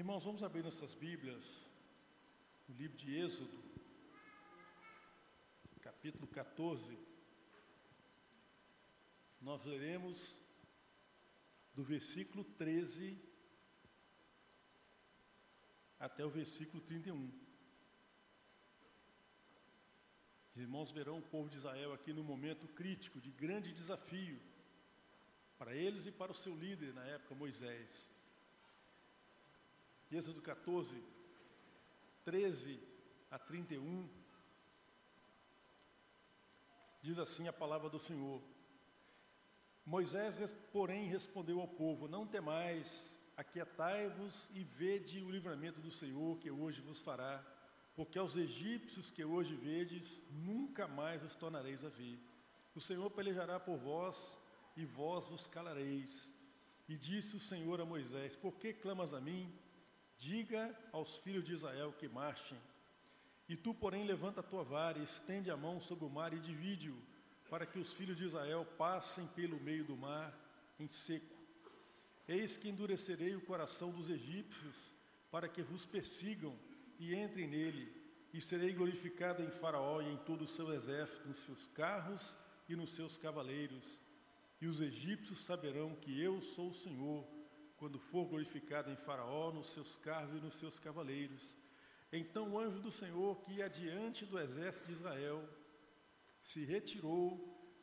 Irmãos, 0.00 0.24
vamos 0.24 0.42
abrir 0.42 0.62
nossas 0.62 0.94
Bíblias 0.94 1.44
no 2.66 2.74
livro 2.74 2.96
de 2.96 3.14
Êxodo, 3.18 3.62
capítulo 5.82 6.26
14. 6.26 6.98
Nós 9.42 9.66
leremos 9.66 10.40
do 11.74 11.84
versículo 11.84 12.44
13 12.44 13.22
até 15.98 16.24
o 16.24 16.30
versículo 16.30 16.82
31. 16.82 17.30
Os 20.54 20.62
irmãos 20.62 20.90
verão 20.90 21.18
o 21.18 21.28
povo 21.34 21.50
de 21.50 21.58
Israel 21.58 21.92
aqui 21.92 22.14
no 22.14 22.24
momento 22.24 22.66
crítico, 22.68 23.20
de 23.20 23.30
grande 23.30 23.70
desafio, 23.74 24.40
para 25.58 25.74
eles 25.74 26.06
e 26.06 26.10
para 26.10 26.32
o 26.32 26.40
seu 26.44 26.56
líder 26.56 26.94
na 26.94 27.04
época, 27.04 27.34
Moisés. 27.34 28.08
Êxodo 30.12 30.42
14, 30.42 31.00
13 32.24 32.80
a 33.30 33.38
31, 33.38 34.08
diz 37.00 37.16
assim 37.16 37.46
a 37.46 37.52
palavra 37.52 37.88
do 37.88 38.00
Senhor. 38.00 38.42
Moisés, 39.86 40.36
porém, 40.72 41.06
respondeu 41.06 41.60
ao 41.60 41.68
povo: 41.68 42.08
Não 42.08 42.26
temais, 42.26 43.20
aquietai-vos 43.36 44.48
e 44.52 44.64
vede 44.64 45.22
o 45.22 45.30
livramento 45.30 45.80
do 45.80 45.92
Senhor 45.92 46.38
que 46.38 46.50
hoje 46.50 46.80
vos 46.80 47.00
fará, 47.00 47.44
porque 47.94 48.18
aos 48.18 48.36
egípcios 48.36 49.12
que 49.12 49.24
hoje 49.24 49.54
vedes, 49.54 50.20
nunca 50.28 50.88
mais 50.88 51.22
os 51.22 51.36
tornareis 51.36 51.84
a 51.84 51.88
ver. 51.88 52.18
O 52.74 52.80
Senhor 52.80 53.08
pelejará 53.12 53.60
por 53.60 53.78
vós 53.78 54.36
e 54.76 54.84
vós 54.84 55.26
vos 55.26 55.46
calareis. 55.46 56.32
E 56.88 56.96
disse 56.96 57.36
o 57.36 57.40
Senhor 57.40 57.80
a 57.80 57.84
Moisés: 57.84 58.34
Por 58.34 58.56
que 58.56 58.72
clamas 58.72 59.14
a 59.14 59.20
mim? 59.20 59.56
Diga 60.20 60.78
aos 60.92 61.16
filhos 61.20 61.44
de 61.46 61.54
Israel 61.54 61.94
que 61.98 62.06
marchem. 62.06 62.58
E 63.48 63.56
tu, 63.56 63.72
porém, 63.72 64.04
levanta 64.04 64.40
a 64.40 64.42
tua 64.42 64.62
vara 64.62 64.98
estende 64.98 65.50
a 65.50 65.56
mão 65.56 65.80
sobre 65.80 66.04
o 66.04 66.10
mar 66.10 66.34
e 66.34 66.38
divide-o, 66.38 66.94
para 67.48 67.64
que 67.64 67.78
os 67.78 67.94
filhos 67.94 68.18
de 68.18 68.26
Israel 68.26 68.66
passem 68.76 69.26
pelo 69.28 69.58
meio 69.58 69.82
do 69.82 69.96
mar 69.96 70.38
em 70.78 70.86
seco. 70.88 71.34
Eis 72.28 72.58
que 72.58 72.68
endurecerei 72.68 73.34
o 73.34 73.40
coração 73.40 73.90
dos 73.90 74.10
egípcios, 74.10 74.76
para 75.30 75.48
que 75.48 75.62
vos 75.62 75.86
persigam 75.86 76.54
e 76.98 77.14
entrem 77.14 77.48
nele, 77.48 77.90
e 78.34 78.42
serei 78.42 78.74
glorificado 78.74 79.42
em 79.42 79.50
Faraó 79.50 80.02
e 80.02 80.12
em 80.12 80.18
todo 80.18 80.42
o 80.42 80.48
seu 80.48 80.70
exército, 80.74 81.26
nos 81.26 81.38
seus 81.38 81.66
carros 81.68 82.38
e 82.68 82.76
nos 82.76 82.92
seus 82.92 83.16
cavaleiros. 83.16 84.02
E 84.60 84.66
os 84.66 84.82
egípcios 84.82 85.38
saberão 85.38 85.96
que 85.96 86.20
eu 86.20 86.42
sou 86.42 86.68
o 86.68 86.74
Senhor 86.74 87.26
quando 87.80 87.98
for 87.98 88.26
glorificado 88.26 88.90
em 88.90 88.94
Faraó, 88.94 89.50
nos 89.50 89.70
seus 89.70 89.96
carros 89.96 90.36
e 90.36 90.40
nos 90.44 90.52
seus 90.52 90.78
cavaleiros. 90.78 91.56
Então 92.12 92.50
o 92.50 92.58
anjo 92.58 92.78
do 92.78 92.90
Senhor, 92.90 93.40
que 93.40 93.54
ia 93.54 93.70
diante 93.70 94.26
do 94.26 94.38
exército 94.38 94.88
de 94.88 94.92
Israel, 94.92 95.42
se 96.42 96.62
retirou 96.62 97.24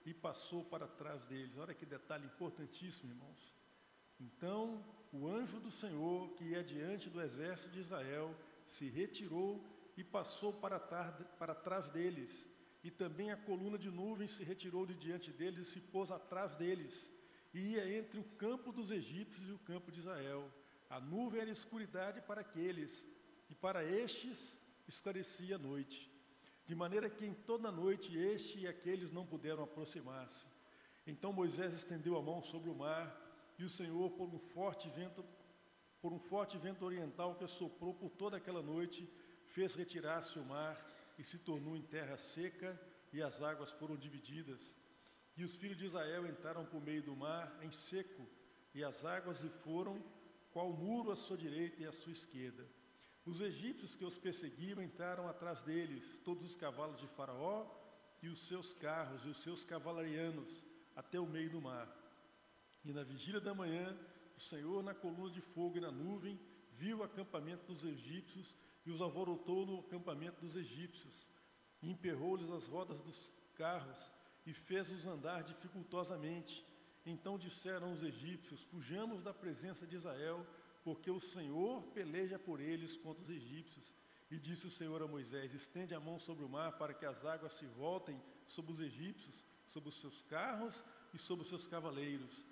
e 0.06 0.14
passou 0.14 0.64
para 0.64 0.88
trás 0.88 1.26
deles. 1.26 1.58
Olha 1.58 1.74
que 1.74 1.84
detalhe 1.84 2.28
importantíssimo, 2.28 3.12
irmãos. 3.12 3.56
Então 4.20 4.86
o 5.12 5.28
anjo 5.28 5.60
do 5.60 5.72
Senhor, 5.72 6.30
que 6.36 6.44
ia 6.44 6.64
diante 6.64 7.10
do 7.10 7.20
exército 7.20 7.72
de 7.72 7.80
Israel, 7.80 8.36
se 8.68 8.88
retirou 8.90 9.66
e 9.98 10.04
passou 10.04 10.54
para, 10.54 10.80
para 10.80 11.56
trás 11.56 11.90
deles. 11.90 12.48
E 12.84 12.92
também 12.92 13.32
a 13.32 13.36
coluna 13.36 13.80
de 13.80 13.90
nuvem 13.90 14.28
se 14.28 14.44
retirou 14.44 14.86
de 14.86 14.94
diante 14.94 15.32
deles 15.32 15.68
e 15.68 15.72
se 15.72 15.82
pôs 15.82 16.12
atrás 16.12 16.56
deles 16.56 17.17
ia 17.58 17.98
entre 17.98 18.20
o 18.20 18.24
campo 18.24 18.72
dos 18.72 18.92
egípcios 18.92 19.50
e 19.50 19.52
o 19.52 19.60
campo 19.60 19.92
de 19.92 20.00
Israel. 20.00 20.52
A 20.90 21.00
nuvem 21.00 21.42
era 21.42 21.50
escuridade 21.50 22.22
para 22.22 22.42
aqueles, 22.42 23.08
e 23.50 23.56
para 23.56 23.84
estes 23.84 24.56
esclarecia 24.88 25.56
a 25.56 25.60
noite. 25.60 26.12
De 26.66 26.76
maneira 26.76 27.10
que 27.10 27.26
em 27.26 27.34
toda 27.34 27.70
a 27.70 27.72
noite 27.72 28.18
este 28.18 28.60
e 28.60 28.68
aqueles 28.68 29.12
não 29.12 29.26
puderam 29.26 29.64
aproximar-se. 29.64 30.46
Então 31.06 31.32
Moisés 31.32 31.74
estendeu 31.74 32.18
a 32.18 32.22
mão 32.22 32.42
sobre 32.42 32.70
o 32.70 32.76
mar, 32.76 33.24
e 33.58 33.64
o 33.64 33.70
Senhor, 33.70 34.12
por 34.12 34.28
um 34.28 34.38
forte 34.38 34.90
vento, 34.90 35.26
por 36.02 36.14
um 36.14 36.20
forte 36.20 36.58
vento 36.58 36.86
oriental 36.86 37.36
que 37.36 37.48
soprou 37.48 37.94
por 37.94 38.10
toda 38.10 38.38
aquela 38.38 38.62
noite, 38.62 39.10
fez 39.46 39.74
retirar-se 39.76 40.38
o 40.38 40.46
mar 40.46 40.78
e 41.18 41.24
se 41.24 41.40
tornou 41.40 41.76
em 41.76 41.82
terra 41.82 42.18
seca, 42.18 42.80
e 43.12 43.22
as 43.22 43.42
águas 43.42 43.72
foram 43.72 43.96
divididas. 43.96 44.78
E 45.38 45.46
os 45.46 45.56
filhos 45.56 45.78
de 45.78 45.86
Israel 45.86 46.26
entraram 46.26 46.66
por 46.66 46.82
meio 46.82 47.04
do 47.04 47.16
mar 47.16 47.60
em 47.62 47.72
seco, 47.72 48.28
e 48.74 48.84
as 48.84 49.06
águas 49.06 49.42
lhe 49.42 49.50
foram 49.50 50.04
qual 50.52 50.74
muro 50.74 51.12
à 51.12 51.16
sua 51.16 51.38
direita 51.38 51.84
e 51.84 51.86
à 51.86 51.92
sua 51.92 52.12
esquerda. 52.12 52.68
Os 53.24 53.40
egípcios 53.42 53.96
que 53.96 54.06
os 54.06 54.18
perseguiam 54.18 54.82
entraram 54.82 55.28
atrás 55.28 55.62
deles, 55.62 56.20
todos 56.24 56.44
os 56.44 56.56
cavalos 56.56 57.00
de 57.00 57.08
Faraó 57.10 57.68
e 58.22 58.30
os 58.30 58.48
seus 58.48 58.74
carros 58.74 59.24
e 59.26 59.30
os 59.30 59.44
seus 59.44 59.64
cavalarianos, 59.64 60.66
até 60.96 61.20
o 61.20 61.28
meio 61.28 61.52
do 61.52 61.62
mar. 61.62 61.88
E 62.84 62.92
na 62.92 63.04
vigília 63.04 63.40
da 63.40 63.54
manhã, 63.54 63.96
o 64.36 64.40
Senhor, 64.40 64.82
na 64.82 64.96
coluna 64.96 65.30
de 65.30 65.42
fogo 65.42 65.78
e 65.78 65.82
na 65.82 65.92
nuvem, 65.92 66.40
viu 66.72 67.00
o 67.00 67.04
acampamento 67.04 67.66
dos 67.66 67.84
egípcios 67.84 68.56
e 68.86 68.92
os 68.92 69.02
alvorotou 69.02 69.66
no 69.66 69.80
acampamento 69.82 70.42
dos 70.42 70.56
egípcios, 70.56 71.28
e 71.82 71.92
emperrou-lhes 71.92 72.50
as 72.50 72.66
rodas 72.66 73.00
dos 73.02 73.32
carros 73.54 74.12
e 74.48 74.54
fez-os 74.54 75.06
andar 75.06 75.44
dificultosamente. 75.44 76.66
Então 77.06 77.38
disseram 77.38 77.92
os 77.92 78.02
egípcios: 78.02 78.64
Fujamos 78.64 79.22
da 79.22 79.34
presença 79.34 79.86
de 79.86 79.98
Israel, 79.98 80.48
porque 80.86 81.12
o 81.12 81.20
Senhor 81.20 81.84
peleja 81.94 82.40
por 82.40 82.62
eles 82.62 82.96
contra 82.96 83.22
os 83.22 83.30
egípcios. 83.30 83.94
E 84.32 84.40
disse 84.40 84.66
o 84.66 84.72
Senhor 84.72 85.02
a 85.02 85.08
Moisés: 85.08 85.54
Estende 85.54 85.94
a 85.94 86.00
mão 86.00 86.18
sobre 86.18 86.46
o 86.46 86.50
mar 86.50 86.78
para 86.78 86.94
que 86.94 87.06
as 87.06 87.26
águas 87.26 87.54
se 87.54 87.66
voltem 87.66 88.20
sobre 88.48 88.72
os 88.72 88.80
egípcios, 88.80 89.46
sobre 89.68 89.90
os 89.90 90.00
seus 90.00 90.22
carros 90.22 90.84
e 91.14 91.18
sobre 91.18 91.44
os 91.44 91.50
seus 91.50 91.68
cavaleiros. 91.68 92.46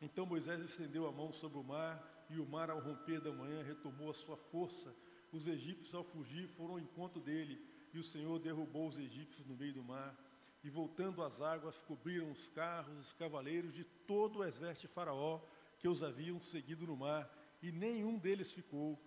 Então 0.00 0.24
Moisés 0.24 0.60
estendeu 0.60 1.06
a 1.08 1.12
mão 1.12 1.32
sobre 1.32 1.58
o 1.58 1.64
mar, 1.64 2.08
e 2.30 2.38
o 2.38 2.46
mar, 2.46 2.70
ao 2.70 2.78
romper 2.78 3.20
da 3.20 3.32
manhã, 3.32 3.60
retomou 3.62 4.10
a 4.10 4.14
sua 4.14 4.36
força. 4.36 4.94
Os 5.32 5.48
egípcios, 5.48 5.94
ao 5.94 6.04
fugir, 6.04 6.46
foram 6.46 6.74
ao 6.74 6.80
encontro 6.80 7.20
dele, 7.20 7.60
e 7.92 7.98
o 7.98 8.04
Senhor 8.04 8.38
derrubou 8.38 8.86
os 8.86 8.98
egípcios 8.98 9.46
no 9.46 9.56
meio 9.56 9.74
do 9.74 9.82
mar 9.82 10.16
e 10.62 10.70
voltando 10.70 11.22
as 11.22 11.40
águas 11.40 11.80
cobriram 11.82 12.30
os 12.30 12.48
carros, 12.48 12.98
os 12.98 13.12
cavaleiros 13.12 13.72
de 13.72 13.84
todo 13.84 14.40
o 14.40 14.44
exército 14.44 14.86
de 14.86 14.92
Faraó 14.92 15.40
que 15.78 15.88
os 15.88 16.02
haviam 16.02 16.40
seguido 16.40 16.86
no 16.86 16.96
mar, 16.96 17.28
e 17.62 17.72
nenhum 17.72 18.18
deles 18.18 18.52
ficou. 18.52 18.98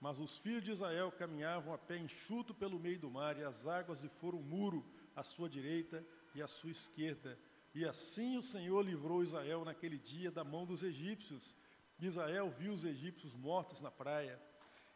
Mas 0.00 0.18
os 0.18 0.36
filhos 0.36 0.64
de 0.64 0.72
Israel 0.72 1.10
caminhavam 1.12 1.72
a 1.72 1.78
pé 1.78 1.96
enxuto 1.96 2.52
pelo 2.52 2.78
meio 2.78 2.98
do 2.98 3.10
mar, 3.10 3.38
e 3.38 3.44
as 3.44 3.66
águas 3.66 4.00
lhe 4.00 4.08
foram 4.08 4.42
muro 4.42 4.84
à 5.14 5.22
sua 5.22 5.48
direita 5.48 6.04
e 6.34 6.42
à 6.42 6.48
sua 6.48 6.70
esquerda. 6.70 7.38
E 7.74 7.84
assim 7.84 8.36
o 8.36 8.42
Senhor 8.42 8.82
livrou 8.82 9.22
Israel 9.22 9.64
naquele 9.64 9.98
dia 9.98 10.30
da 10.30 10.42
mão 10.42 10.66
dos 10.66 10.82
egípcios. 10.82 11.54
Israel 12.00 12.50
viu 12.50 12.72
os 12.72 12.84
egípcios 12.84 13.34
mortos 13.34 13.80
na 13.80 13.90
praia, 13.90 14.40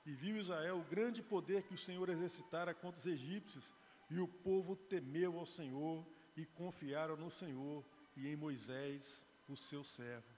e 0.05 0.13
viu 0.13 0.37
Israel 0.37 0.79
o 0.79 0.85
grande 0.85 1.23
poder 1.23 1.63
que 1.63 1.75
o 1.75 1.79
Senhor 1.79 2.09
exercitara 2.09 2.75
contra 2.75 2.99
os 2.99 3.07
egípcios, 3.07 3.73
e 4.11 4.19
o 4.19 4.27
povo 4.27 4.75
temeu 4.75 5.39
ao 5.39 5.47
Senhor 5.47 6.07
e 6.37 6.45
confiaram 6.45 7.17
no 7.17 7.31
Senhor 7.31 7.85
e 8.17 8.29
em 8.29 8.37
Moisés, 8.37 9.27
o 9.49 9.57
seu 9.57 9.85
servo. 9.85 10.29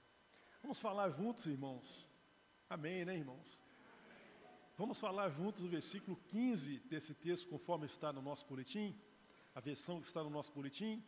Vamos 0.61 0.79
falar 0.79 1.09
juntos, 1.09 1.45
irmãos? 1.47 2.07
Amém, 2.69 3.03
né, 3.03 3.17
irmãos? 3.17 3.59
Vamos 4.77 4.99
falar 4.99 5.29
juntos 5.29 5.63
o 5.63 5.67
versículo 5.67 6.17
15 6.27 6.79
desse 6.79 7.13
texto, 7.13 7.47
conforme 7.47 7.85
está 7.85 8.13
no 8.13 8.21
nosso 8.21 8.47
boletim? 8.47 8.95
A 9.53 9.59
versão 9.59 9.99
que 9.99 10.07
está 10.07 10.23
no 10.23 10.29
nosso 10.29 10.51
boletim? 10.51 11.03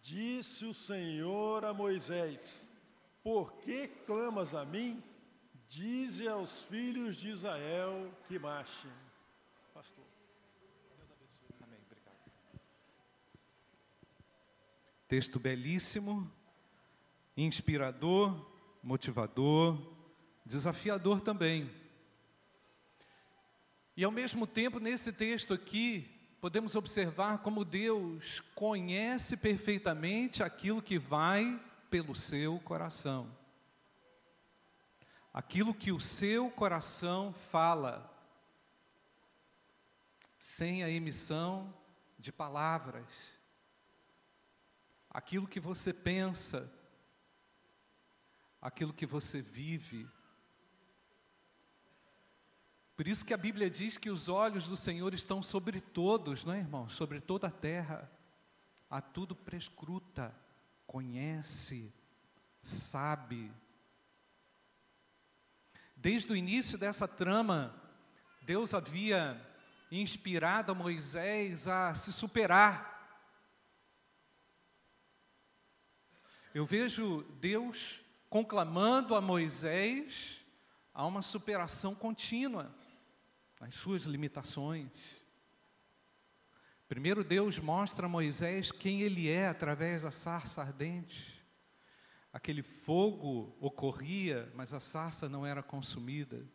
Disse 0.00 0.66
o 0.66 0.74
Senhor 0.74 1.64
a 1.64 1.72
Moisés: 1.72 2.70
Por 3.22 3.54
que 3.54 3.88
clamas 3.88 4.54
a 4.54 4.64
mim? 4.64 5.02
Dize 5.66 6.28
aos 6.28 6.62
filhos 6.62 7.16
de 7.16 7.30
Israel 7.30 8.12
que 8.28 8.38
marchem. 8.38 8.92
Pastor. 9.72 10.13
Texto 15.14 15.38
belíssimo, 15.38 16.28
inspirador, 17.36 18.50
motivador, 18.82 19.80
desafiador 20.44 21.20
também. 21.20 21.70
E 23.96 24.02
ao 24.02 24.10
mesmo 24.10 24.44
tempo, 24.44 24.80
nesse 24.80 25.12
texto 25.12 25.54
aqui, 25.54 26.10
podemos 26.40 26.74
observar 26.74 27.38
como 27.42 27.64
Deus 27.64 28.40
conhece 28.56 29.36
perfeitamente 29.36 30.42
aquilo 30.42 30.82
que 30.82 30.98
vai 30.98 31.62
pelo 31.88 32.16
seu 32.16 32.58
coração. 32.58 33.30
Aquilo 35.32 35.72
que 35.72 35.92
o 35.92 36.00
seu 36.00 36.50
coração 36.50 37.32
fala, 37.32 38.12
sem 40.40 40.82
a 40.82 40.90
emissão 40.90 41.72
de 42.18 42.32
palavras 42.32 43.33
aquilo 45.14 45.46
que 45.46 45.60
você 45.60 45.92
pensa, 45.92 46.68
aquilo 48.60 48.92
que 48.92 49.06
você 49.06 49.40
vive. 49.40 50.10
Por 52.96 53.06
isso 53.06 53.24
que 53.24 53.32
a 53.32 53.36
Bíblia 53.36 53.70
diz 53.70 53.96
que 53.96 54.10
os 54.10 54.28
olhos 54.28 54.66
do 54.66 54.76
Senhor 54.76 55.14
estão 55.14 55.40
sobre 55.40 55.80
todos, 55.80 56.44
não 56.44 56.52
é, 56.52 56.58
irmão? 56.58 56.88
Sobre 56.88 57.20
toda 57.20 57.46
a 57.46 57.50
terra. 57.50 58.10
A 58.90 59.00
tudo 59.00 59.36
prescruta, 59.36 60.34
conhece, 60.86 61.92
sabe. 62.60 63.52
Desde 65.96 66.32
o 66.32 66.36
início 66.36 66.76
dessa 66.76 67.06
trama, 67.06 67.74
Deus 68.42 68.74
havia 68.74 69.40
inspirado 69.90 70.72
a 70.72 70.74
Moisés 70.74 71.68
a 71.68 71.94
se 71.94 72.12
superar. 72.12 72.93
Eu 76.54 76.64
vejo 76.64 77.22
Deus 77.40 78.04
conclamando 78.30 79.16
a 79.16 79.20
Moisés 79.20 80.40
a 80.94 81.04
uma 81.04 81.20
superação 81.20 81.96
contínua 81.96 82.72
nas 83.60 83.74
suas 83.74 84.04
limitações. 84.04 85.16
Primeiro, 86.86 87.24
Deus 87.24 87.58
mostra 87.58 88.06
a 88.06 88.08
Moisés 88.08 88.70
quem 88.70 89.00
ele 89.00 89.28
é 89.28 89.48
através 89.48 90.02
da 90.02 90.12
sarça 90.12 90.62
ardente. 90.62 91.44
Aquele 92.32 92.62
fogo 92.62 93.56
ocorria, 93.60 94.48
mas 94.54 94.72
a 94.72 94.78
sarça 94.78 95.28
não 95.28 95.44
era 95.44 95.60
consumida. 95.60 96.46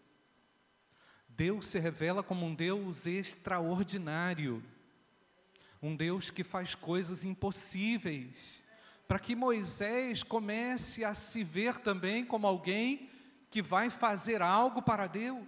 Deus 1.28 1.68
se 1.68 1.78
revela 1.78 2.24
como 2.24 2.46
um 2.46 2.56
Deus 2.56 3.06
extraordinário, 3.06 4.64
um 5.82 5.94
Deus 5.94 6.32
que 6.32 6.46
faz 6.46 6.74
coisas 6.74 7.26
impossíveis, 7.26 8.64
para 9.10 9.18
que 9.18 9.36
Moisés 9.36 10.22
comece 10.22 11.04
a 11.04 11.16
se 11.16 11.44
ver 11.44 11.80
também 11.80 12.24
como 12.24 12.46
alguém 12.46 13.10
que 13.50 13.60
vai 13.60 13.90
fazer 13.90 14.40
algo 14.40 14.84
para 14.84 15.08
Deus. 15.08 15.48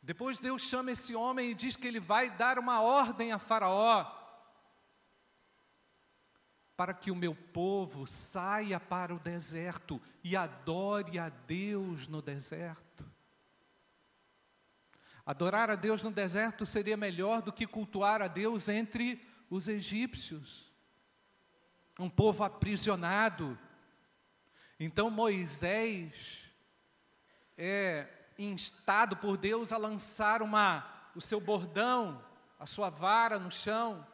Depois 0.00 0.38
Deus 0.38 0.62
chama 0.62 0.92
esse 0.92 1.14
homem 1.14 1.50
e 1.50 1.54
diz 1.54 1.76
que 1.76 1.86
ele 1.86 2.00
vai 2.00 2.30
dar 2.30 2.58
uma 2.58 2.80
ordem 2.80 3.32
a 3.32 3.38
Faraó 3.38 4.10
para 6.74 6.94
que 6.94 7.10
o 7.10 7.14
meu 7.14 7.34
povo 7.34 8.06
saia 8.06 8.80
para 8.80 9.14
o 9.14 9.18
deserto 9.18 10.00
e 10.24 10.34
adore 10.34 11.18
a 11.18 11.28
Deus 11.28 12.08
no 12.08 12.22
deserto. 12.22 13.04
Adorar 15.26 15.70
a 15.70 15.74
Deus 15.74 16.02
no 16.02 16.10
deserto 16.10 16.64
seria 16.64 16.96
melhor 16.96 17.42
do 17.42 17.52
que 17.52 17.66
cultuar 17.66 18.22
a 18.22 18.26
Deus 18.26 18.70
entre 18.70 19.35
os 19.48 19.68
egípcios, 19.68 20.72
um 21.98 22.08
povo 22.08 22.44
aprisionado. 22.44 23.58
Então 24.78 25.10
Moisés 25.10 26.44
é 27.56 28.08
instado 28.38 29.16
por 29.16 29.36
Deus 29.36 29.72
a 29.72 29.78
lançar 29.78 30.42
uma, 30.42 31.10
o 31.14 31.20
seu 31.20 31.40
bordão, 31.40 32.22
a 32.58 32.66
sua 32.66 32.90
vara 32.90 33.38
no 33.38 33.50
chão 33.50 34.06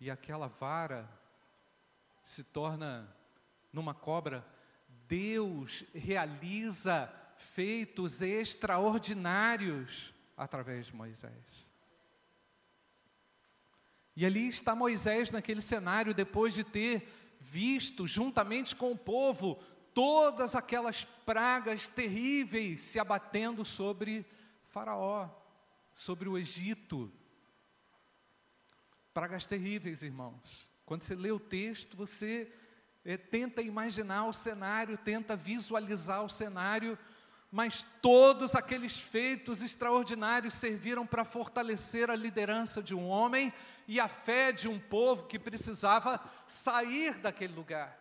e 0.00 0.10
aquela 0.10 0.48
vara 0.48 1.08
se 2.22 2.42
torna 2.42 3.14
numa 3.72 3.94
cobra, 3.94 4.44
Deus 5.06 5.84
realiza 5.94 7.12
feitos 7.36 8.22
extraordinários 8.22 10.14
através 10.36 10.86
de 10.86 10.96
Moisés. 10.96 11.69
E 14.16 14.26
ali 14.26 14.48
está 14.48 14.74
Moisés 14.74 15.30
naquele 15.30 15.60
cenário, 15.60 16.14
depois 16.14 16.54
de 16.54 16.64
ter 16.64 17.08
visto, 17.40 18.06
juntamente 18.06 18.76
com 18.76 18.92
o 18.92 18.98
povo, 18.98 19.62
todas 19.94 20.54
aquelas 20.54 21.04
pragas 21.04 21.88
terríveis 21.88 22.82
se 22.82 22.98
abatendo 22.98 23.64
sobre 23.64 24.26
Faraó, 24.64 25.28
sobre 25.94 26.28
o 26.28 26.36
Egito. 26.36 27.12
Pragas 29.12 29.46
terríveis, 29.46 30.02
irmãos. 30.02 30.70
Quando 30.84 31.02
você 31.02 31.14
lê 31.14 31.30
o 31.30 31.40
texto, 31.40 31.96
você 31.96 32.52
é, 33.04 33.16
tenta 33.16 33.62
imaginar 33.62 34.26
o 34.26 34.32
cenário, 34.32 34.98
tenta 34.98 35.36
visualizar 35.36 36.24
o 36.24 36.28
cenário, 36.28 36.98
mas 37.50 37.84
todos 38.00 38.54
aqueles 38.54 38.98
feitos 38.98 39.60
extraordinários 39.60 40.54
serviram 40.54 41.04
para 41.06 41.24
fortalecer 41.24 42.08
a 42.08 42.14
liderança 42.14 42.82
de 42.82 42.94
um 42.94 43.08
homem 43.08 43.52
e 43.88 43.98
a 43.98 44.06
fé 44.06 44.52
de 44.52 44.68
um 44.68 44.78
povo 44.78 45.26
que 45.26 45.38
precisava 45.38 46.20
sair 46.46 47.18
daquele 47.18 47.52
lugar. 47.52 47.98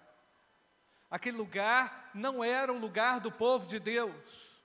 Aquele 1.09 1.37
lugar 1.37 2.11
não 2.13 2.43
era 2.43 2.71
o 2.71 2.77
lugar 2.77 3.19
do 3.19 3.31
povo 3.31 3.65
de 3.65 3.79
Deus. 3.79 4.59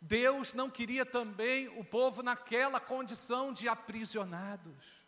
Deus 0.00 0.54
não 0.54 0.70
queria 0.70 1.04
também 1.04 1.68
o 1.78 1.84
povo 1.84 2.22
naquela 2.22 2.80
condição 2.80 3.52
de 3.52 3.68
aprisionados. 3.68 5.02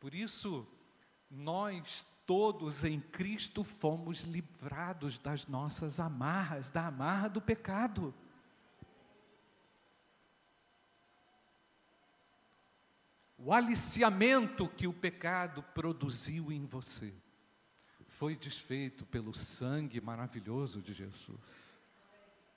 Por 0.00 0.14
isso, 0.14 0.66
nós 1.30 2.04
todos 2.26 2.84
em 2.84 3.00
Cristo 3.00 3.62
fomos 3.62 4.22
livrados 4.22 5.18
das 5.18 5.46
nossas 5.46 6.00
amarras, 6.00 6.70
da 6.70 6.86
amarra 6.86 7.28
do 7.28 7.40
pecado. 7.40 8.14
O 13.36 13.52
aliciamento 13.52 14.68
que 14.68 14.86
o 14.86 14.92
pecado 14.92 15.62
produziu 15.74 16.50
em 16.50 16.64
você 16.64 17.12
foi 18.06 18.36
desfeito 18.36 19.04
pelo 19.06 19.34
sangue 19.34 20.00
maravilhoso 20.00 20.80
de 20.80 20.94
Jesus. 20.94 21.72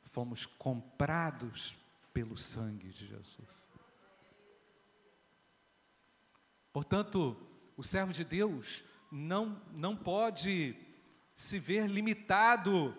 Fomos 0.03 0.45
comprados 0.45 1.75
pelo 2.13 2.37
sangue 2.37 2.89
de 2.89 3.07
Jesus. 3.07 3.67
Portanto, 6.71 7.35
o 7.75 7.83
servo 7.83 8.13
de 8.13 8.23
Deus 8.23 8.83
não, 9.11 9.61
não 9.73 9.95
pode 9.95 10.75
se 11.35 11.59
ver 11.59 11.87
limitado 11.87 12.95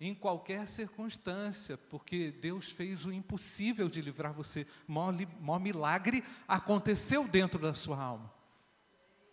em 0.00 0.14
qualquer 0.14 0.68
circunstância, 0.68 1.76
porque 1.76 2.30
Deus 2.30 2.70
fez 2.70 3.04
o 3.06 3.12
impossível 3.12 3.88
de 3.88 4.02
livrar 4.02 4.32
você. 4.32 4.66
Mó, 4.86 5.10
milagre 5.58 6.24
aconteceu 6.46 7.26
dentro 7.26 7.58
da 7.58 7.74
sua 7.74 8.00
alma. 8.00 8.32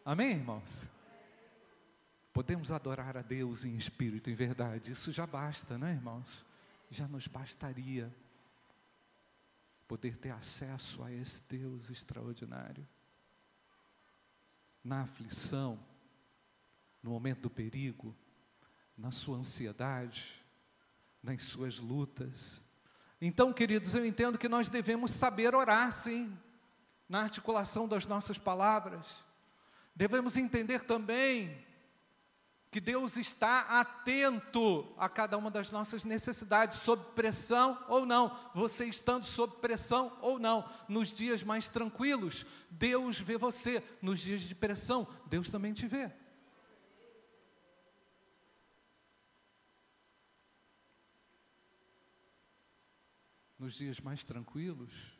Amém, 0.05 0.31
irmãos? 0.31 0.87
Podemos 2.33 2.71
adorar 2.71 3.17
a 3.17 3.21
Deus 3.21 3.65
em 3.65 3.75
espírito 3.75 4.29
em 4.29 4.35
verdade, 4.35 4.93
isso 4.93 5.11
já 5.11 5.27
basta, 5.27 5.77
não 5.77 5.87
é, 5.87 5.91
irmãos? 5.91 6.45
Já 6.89 7.07
nos 7.07 7.27
bastaria 7.27 8.13
poder 9.87 10.15
ter 10.17 10.31
acesso 10.31 11.03
a 11.03 11.11
esse 11.11 11.41
Deus 11.49 11.89
extraordinário 11.89 12.87
na 14.81 15.01
aflição, 15.01 15.77
no 17.01 17.11
momento 17.11 17.41
do 17.41 17.49
perigo, 17.49 18.15
na 18.97 19.11
sua 19.11 19.37
ansiedade, 19.37 20.43
nas 21.21 21.43
suas 21.43 21.79
lutas. 21.79 22.61
Então, 23.19 23.53
queridos, 23.53 23.93
eu 23.93 24.05
entendo 24.05 24.37
que 24.37 24.49
nós 24.49 24.69
devemos 24.69 25.11
saber 25.11 25.53
orar, 25.55 25.91
sim, 25.91 26.35
na 27.07 27.21
articulação 27.21 27.87
das 27.87 28.05
nossas 28.05 28.37
palavras. 28.37 29.23
Devemos 29.95 30.37
entender 30.37 30.81
também 30.81 31.65
que 32.71 32.79
Deus 32.79 33.17
está 33.17 33.81
atento 33.81 34.87
a 34.97 35.09
cada 35.09 35.37
uma 35.37 35.51
das 35.51 35.71
nossas 35.71 36.05
necessidades, 36.05 36.79
sob 36.79 37.03
pressão 37.13 37.77
ou 37.89 38.05
não, 38.05 38.35
você 38.55 38.85
estando 38.85 39.25
sob 39.25 39.57
pressão 39.57 40.17
ou 40.21 40.39
não, 40.39 40.65
nos 40.87 41.13
dias 41.13 41.43
mais 41.43 41.67
tranquilos, 41.67 42.45
Deus 42.69 43.19
vê 43.19 43.37
você, 43.37 43.83
nos 44.01 44.21
dias 44.21 44.41
de 44.43 44.55
pressão, 44.55 45.05
Deus 45.27 45.49
também 45.49 45.73
te 45.73 45.85
vê. 45.85 46.13
Nos 53.61 53.75
dias 53.75 53.99
mais 53.99 54.25
tranquilos, 54.25 55.15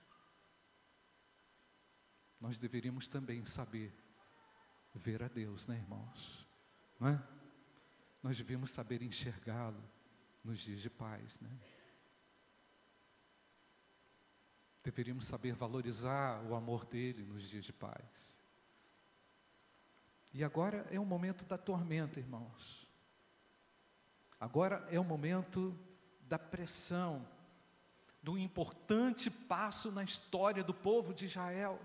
nós 2.40 2.58
deveríamos 2.58 3.08
também 3.08 3.46
saber 3.46 3.94
ver 4.96 5.22
a 5.22 5.28
Deus, 5.28 5.68
né, 5.68 5.76
irmãos? 5.76 6.48
Não 7.00 7.10
é? 7.10 7.24
nós 8.24 8.36
devemos 8.36 8.72
saber 8.72 9.04
enxergá-lo 9.04 9.84
nos 10.44 10.58
dias 10.58 10.82
de 10.82 10.90
paz, 10.90 11.40
né? 11.40 11.56
Deveríamos 14.82 15.28
saber 15.28 15.54
valorizar 15.54 16.42
o 16.46 16.56
amor 16.56 16.84
dele 16.84 17.24
nos 17.24 17.48
dias 17.48 17.64
de 17.64 17.74
paz. 17.74 18.40
E 20.34 20.44
agora 20.44 20.88
é 20.90 21.00
o 21.00 21.06
momento 21.06 21.46
da 21.46 21.60
tormenta, 21.60 22.20
irmãos. 22.20 22.88
Agora 24.40 24.84
é 24.90 25.00
o 25.00 25.04
momento 25.04 25.78
da 26.22 26.40
pressão, 26.40 27.24
do 28.22 28.38
importante 28.38 29.30
passo 29.30 29.92
na 29.92 30.04
história 30.04 30.64
do 30.64 30.74
povo 30.74 31.14
de 31.14 31.26
Israel. 31.26 31.80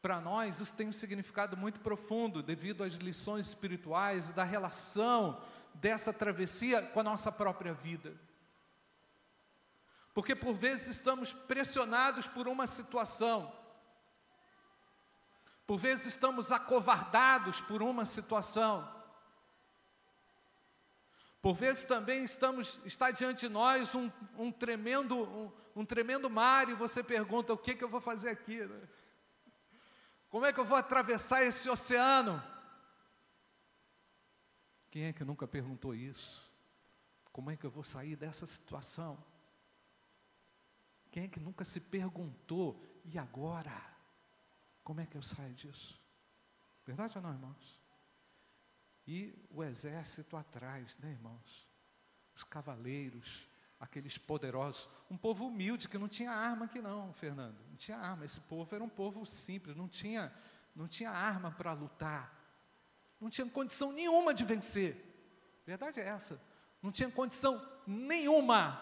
Para 0.00 0.20
nós, 0.20 0.60
isso 0.60 0.74
tem 0.74 0.88
um 0.88 0.92
significado 0.92 1.56
muito 1.56 1.80
profundo, 1.80 2.42
devido 2.42 2.84
às 2.84 2.94
lições 2.94 3.48
espirituais 3.48 4.28
e 4.28 4.32
da 4.32 4.44
relação 4.44 5.42
dessa 5.74 6.12
travessia 6.12 6.80
com 6.80 7.00
a 7.00 7.02
nossa 7.02 7.30
própria 7.30 7.74
vida. 7.74 8.14
Porque 10.14 10.34
por 10.34 10.54
vezes 10.54 10.86
estamos 10.86 11.32
pressionados 11.32 12.26
por 12.26 12.48
uma 12.48 12.66
situação, 12.66 13.52
por 15.66 15.76
vezes 15.76 16.06
estamos 16.06 16.50
acovardados 16.50 17.60
por 17.60 17.82
uma 17.82 18.06
situação, 18.06 18.95
por 21.46 21.54
vezes 21.54 21.84
também 21.84 22.24
estamos, 22.24 22.80
está 22.84 23.12
diante 23.12 23.46
de 23.46 23.48
nós 23.48 23.94
um, 23.94 24.10
um 24.36 24.50
tremendo, 24.50 25.16
um, 25.16 25.52
um, 25.76 25.84
tremendo 25.84 26.28
mar 26.28 26.68
e 26.68 26.74
você 26.74 27.04
pergunta: 27.04 27.52
o 27.52 27.56
que, 27.56 27.76
que 27.76 27.84
eu 27.84 27.88
vou 27.88 28.00
fazer 28.00 28.30
aqui? 28.30 28.58
Como 30.28 30.44
é 30.44 30.52
que 30.52 30.58
eu 30.58 30.64
vou 30.64 30.76
atravessar 30.76 31.44
esse 31.44 31.70
oceano? 31.70 32.42
Quem 34.90 35.04
é 35.04 35.12
que 35.12 35.22
nunca 35.22 35.46
perguntou 35.46 35.94
isso? 35.94 36.52
Como 37.30 37.48
é 37.48 37.56
que 37.56 37.64
eu 37.64 37.70
vou 37.70 37.84
sair 37.84 38.16
dessa 38.16 38.44
situação? 38.44 39.16
Quem 41.12 41.26
é 41.26 41.28
que 41.28 41.38
nunca 41.38 41.64
se 41.64 41.80
perguntou, 41.80 42.84
e 43.04 43.16
agora? 43.16 43.80
Como 44.82 45.00
é 45.00 45.06
que 45.06 45.16
eu 45.16 45.22
saio 45.22 45.54
disso? 45.54 45.96
Verdade 46.84 47.16
ou 47.16 47.22
não, 47.22 47.30
irmãos? 47.30 47.85
E 49.06 49.34
o 49.50 49.62
exército 49.62 50.36
atrás, 50.36 50.98
né, 50.98 51.10
irmãos? 51.10 51.68
Os 52.34 52.42
cavaleiros, 52.42 53.48
aqueles 53.78 54.18
poderosos, 54.18 54.88
um 55.10 55.16
povo 55.16 55.46
humilde 55.46 55.88
que 55.88 55.98
não 55.98 56.08
tinha 56.08 56.32
arma 56.32 56.64
aqui 56.64 56.80
não, 56.80 57.12
Fernando. 57.12 57.58
Não 57.68 57.76
tinha 57.76 57.96
arma. 57.96 58.24
Esse 58.24 58.40
povo 58.40 58.74
era 58.74 58.82
um 58.82 58.88
povo 58.88 59.24
simples, 59.24 59.76
não 59.76 59.88
tinha, 59.88 60.32
não 60.74 60.88
tinha 60.88 61.10
arma 61.10 61.50
para 61.52 61.72
lutar. 61.72 62.34
Não 63.20 63.30
tinha 63.30 63.48
condição 63.48 63.92
nenhuma 63.92 64.34
de 64.34 64.44
vencer. 64.44 65.02
Verdade 65.64 66.00
é 66.00 66.04
essa. 66.04 66.40
Não 66.82 66.92
tinha 66.92 67.10
condição 67.10 67.64
nenhuma 67.86 68.80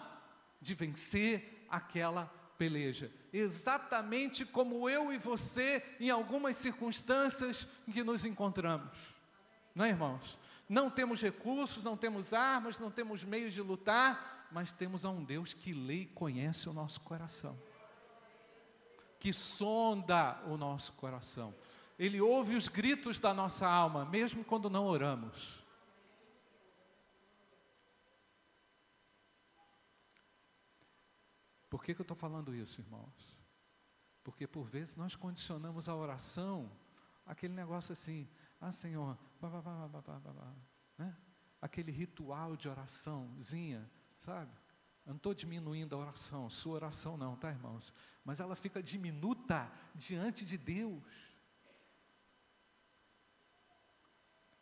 de 0.59 0.73
vencer 0.73 1.65
aquela 1.69 2.25
peleja. 2.57 3.11
Exatamente 3.31 4.45
como 4.45 4.89
eu 4.89 5.11
e 5.13 5.17
você, 5.17 5.83
em 5.99 6.09
algumas 6.09 6.55
circunstâncias 6.55 7.67
em 7.87 7.91
que 7.91 8.03
nos 8.03 8.25
encontramos. 8.25 9.14
Não 9.75 9.83
é, 9.83 9.89
irmãos? 9.89 10.39
Não 10.69 10.89
temos 10.89 11.21
recursos, 11.21 11.83
não 11.83 11.97
temos 11.97 12.33
armas, 12.33 12.79
não 12.79 12.89
temos 12.89 13.25
meios 13.25 13.53
de 13.53 13.61
lutar, 13.61 14.47
mas 14.49 14.71
temos 14.71 15.03
a 15.03 15.09
um 15.09 15.23
Deus 15.23 15.53
que 15.53 15.73
lê 15.73 16.03
e 16.03 16.05
conhece 16.05 16.69
o 16.69 16.73
nosso 16.73 17.01
coração, 17.01 17.59
que 19.19 19.33
sonda 19.33 20.41
o 20.47 20.55
nosso 20.55 20.93
coração. 20.93 21.53
Ele 21.99 22.21
ouve 22.21 22.55
os 22.55 22.69
gritos 22.69 23.19
da 23.19 23.33
nossa 23.33 23.67
alma, 23.67 24.05
mesmo 24.05 24.45
quando 24.45 24.69
não 24.69 24.85
oramos. 24.85 25.63
Por 31.69 31.83
que, 31.83 31.93
que 31.93 31.99
eu 31.99 32.05
estou 32.05 32.15
falando 32.15 32.55
isso, 32.55 32.79
irmãos? 32.79 33.37
Porque 34.23 34.47
por 34.47 34.63
vezes 34.63 34.95
nós 34.95 35.15
condicionamos 35.15 35.89
a 35.89 35.95
oração 35.95 36.71
aquele 37.25 37.53
negócio 37.53 37.91
assim, 37.91 38.29
ah 38.61 38.71
Senhor, 38.71 39.17
bah, 39.49 39.61
bah, 39.61 40.19
bah, 40.19 40.55
né? 40.97 41.15
aquele 41.61 41.91
ritual 41.91 42.55
de 42.55 42.69
oraçãozinha, 42.69 43.89
sabe? 44.17 44.51
Eu 45.05 45.11
não 45.11 45.17
estou 45.17 45.33
diminuindo 45.33 45.95
a 45.95 45.99
oração, 45.99 46.49
sua 46.49 46.75
oração 46.75 47.15
não, 47.17 47.35
tá, 47.35 47.49
irmãos? 47.49 47.93
Mas 48.23 48.39
ela 48.39 48.55
fica 48.55 48.81
diminuta 48.81 49.71
diante 49.93 50.45
de 50.45 50.57
Deus. 50.57 51.03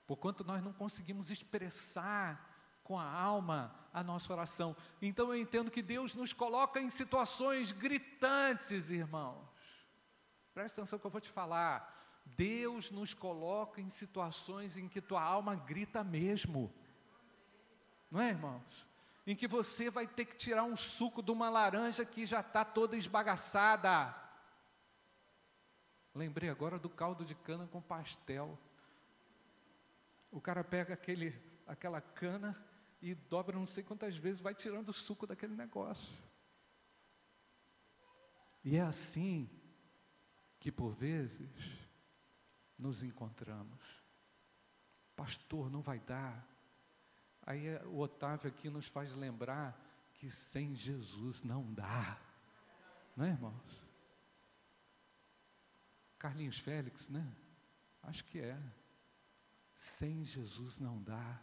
Porquanto 0.06 0.44
nós 0.44 0.62
não 0.62 0.74
conseguimos 0.74 1.32
expressar 1.32 2.50
com 2.84 3.00
a 3.00 3.10
alma 3.10 3.74
a 3.94 4.04
nossa 4.04 4.34
oração. 4.34 4.76
Então 5.02 5.34
eu 5.34 5.40
entendo 5.40 5.72
que 5.72 5.82
Deus 5.82 6.14
nos 6.14 6.34
coloca 6.34 6.82
em 6.82 6.90
situações 6.90 7.72
gritantes, 7.72 8.90
irmãos. 8.90 9.48
Presta 10.54 10.82
atenção 10.82 11.00
que 11.00 11.06
eu 11.06 11.12
vou 11.12 11.22
te 11.22 11.30
falar. 11.30 12.03
Deus 12.26 12.90
nos 12.92 13.14
coloca 13.14 13.82
em 13.82 13.90
situações 13.90 14.78
em 14.78 14.88
que 14.88 15.02
tua 15.02 15.22
alma 15.22 15.56
grita 15.56 16.04
mesmo. 16.04 16.74
Não 18.10 18.22
é, 18.22 18.30
irmãos? 18.30 18.88
Em 19.26 19.36
que 19.36 19.48
você 19.48 19.90
vai 19.90 20.08
ter 20.08 20.26
que 20.26 20.36
tirar 20.36 20.64
um 20.64 20.76
suco 20.76 21.22
de 21.22 21.32
uma 21.32 21.50
laranja 21.50 22.04
que 22.06 22.26
já 22.26 22.42
está 22.42 22.66
toda 22.66 22.98
esbagaçada. 22.98 24.16
Lembrei 26.14 26.50
agora 26.50 26.78
do 26.78 26.90
caldo 26.90 27.26
de 27.26 27.34
cana 27.34 27.68
com 27.68 27.82
pastel. 27.82 28.58
O 30.32 30.42
cara 30.42 30.64
pega 30.64 30.94
aquele, 30.94 31.40
aquela 31.66 32.02
cana 32.02 32.56
e 33.02 33.14
dobra 33.14 33.58
não 33.58 33.66
sei 33.66 33.84
quantas 33.84 34.16
vezes, 34.16 34.42
vai 34.42 34.56
tirando 34.56 34.90
o 34.90 34.94
suco 34.94 35.28
daquele 35.28 35.56
negócio. 35.56 36.18
E 38.64 38.78
é 38.78 38.82
assim 38.82 39.50
que 40.60 40.72
por 40.72 40.94
vezes 40.94 41.83
nos 42.78 43.04
encontramos. 43.04 44.02
Pastor, 45.16 45.70
não 45.70 45.82
vai 45.82 46.00
dar. 46.00 46.48
Aí 47.46 47.68
é, 47.68 47.84
o 47.86 48.00
Otávio 48.00 48.48
aqui 48.48 48.70
nos 48.70 48.88
faz 48.88 49.16
lembrar 49.16 49.80
que 50.14 50.30
sem 50.32 50.76
Jesus 50.76 51.44
não 51.44 51.74
dá. 51.74 52.20
Não 53.16 53.26
é, 53.26 53.30
irmãos? 53.30 53.86
Carlinhos 56.18 56.58
Félix, 56.58 57.10
né? 57.10 57.36
Acho 58.02 58.24
que 58.26 58.40
é. 58.40 58.58
Sem 59.76 60.24
Jesus 60.24 60.80
não 60.80 61.02
dá. 61.02 61.42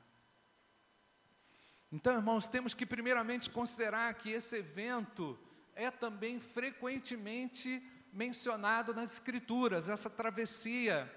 Então, 1.93 2.15
irmãos, 2.15 2.47
temos 2.47 2.73
que 2.73 2.87
primeiramente 2.87 3.51
considerar 3.51 4.15
que 4.15 4.31
esse 4.31 4.57
evento 4.57 5.39
é 5.75 5.91
também 5.91 6.39
frequentemente 6.39 7.83
mencionado 8.13 8.95
nas 8.95 9.15
Escrituras, 9.15 9.89
essa 9.89 10.09
travessia, 10.09 11.11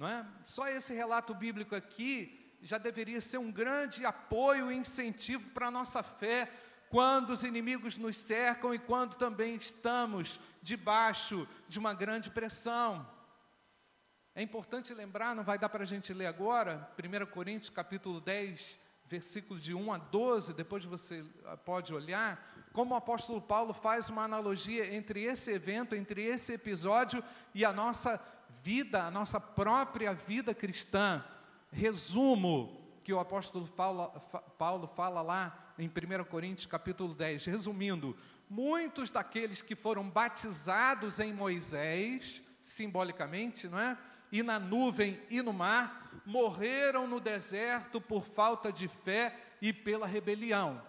não 0.00 0.08
é? 0.08 0.26
Só 0.42 0.66
esse 0.66 0.94
relato 0.94 1.34
bíblico 1.34 1.74
aqui 1.74 2.56
já 2.62 2.78
deveria 2.78 3.20
ser 3.20 3.36
um 3.36 3.52
grande 3.52 4.06
apoio 4.06 4.72
e 4.72 4.74
incentivo 4.74 5.50
para 5.50 5.66
a 5.66 5.70
nossa 5.70 6.02
fé 6.02 6.50
quando 6.88 7.30
os 7.30 7.44
inimigos 7.44 7.98
nos 7.98 8.16
cercam 8.16 8.72
e 8.72 8.78
quando 8.78 9.16
também 9.16 9.54
estamos 9.56 10.40
debaixo 10.62 11.46
de 11.68 11.78
uma 11.78 11.92
grande 11.92 12.30
pressão. 12.30 13.06
É 14.34 14.40
importante 14.40 14.94
lembrar, 14.94 15.36
não 15.36 15.44
vai 15.44 15.58
dar 15.58 15.68
para 15.68 15.82
a 15.82 15.86
gente 15.86 16.14
ler 16.14 16.26
agora, 16.28 16.90
1 16.98 17.26
Coríntios 17.26 17.68
capítulo 17.68 18.22
10, 18.22 18.80
versículos 19.04 19.62
de 19.62 19.74
1 19.74 19.92
a 19.92 19.98
12, 19.98 20.54
depois 20.54 20.82
você 20.82 21.22
ah, 21.44 21.58
pode 21.58 21.92
olhar, 21.92 22.70
como 22.72 22.94
o 22.94 22.96
apóstolo 22.96 23.42
Paulo 23.42 23.74
faz 23.74 24.08
uma 24.08 24.24
analogia 24.24 24.94
entre 24.94 25.24
esse 25.24 25.50
evento, 25.50 25.94
entre 25.94 26.24
esse 26.24 26.54
episódio 26.54 27.22
e 27.54 27.66
a 27.66 27.72
nossa 27.72 28.18
vida, 28.62 29.04
a 29.04 29.10
nossa 29.10 29.40
própria 29.40 30.12
vida 30.12 30.54
cristã. 30.54 31.24
Resumo 31.72 32.80
que 33.02 33.12
o 33.12 33.18
apóstolo 33.18 33.66
Paulo 34.58 34.86
fala 34.86 35.22
lá 35.22 35.74
em 35.78 35.88
1 35.88 36.24
Coríntios 36.24 36.66
capítulo 36.66 37.14
10, 37.14 37.46
resumindo, 37.46 38.16
muitos 38.48 39.10
daqueles 39.10 39.62
que 39.62 39.74
foram 39.74 40.08
batizados 40.10 41.18
em 41.18 41.32
Moisés, 41.32 42.42
simbolicamente, 42.60 43.68
não 43.68 43.78
é? 43.78 43.96
E 44.30 44.42
na 44.42 44.60
nuvem 44.60 45.20
e 45.30 45.40
no 45.42 45.52
mar, 45.52 46.22
morreram 46.26 47.06
no 47.06 47.18
deserto 47.18 48.00
por 48.00 48.24
falta 48.24 48.70
de 48.70 48.86
fé 48.86 49.36
e 49.60 49.72
pela 49.72 50.06
rebelião. 50.06 50.82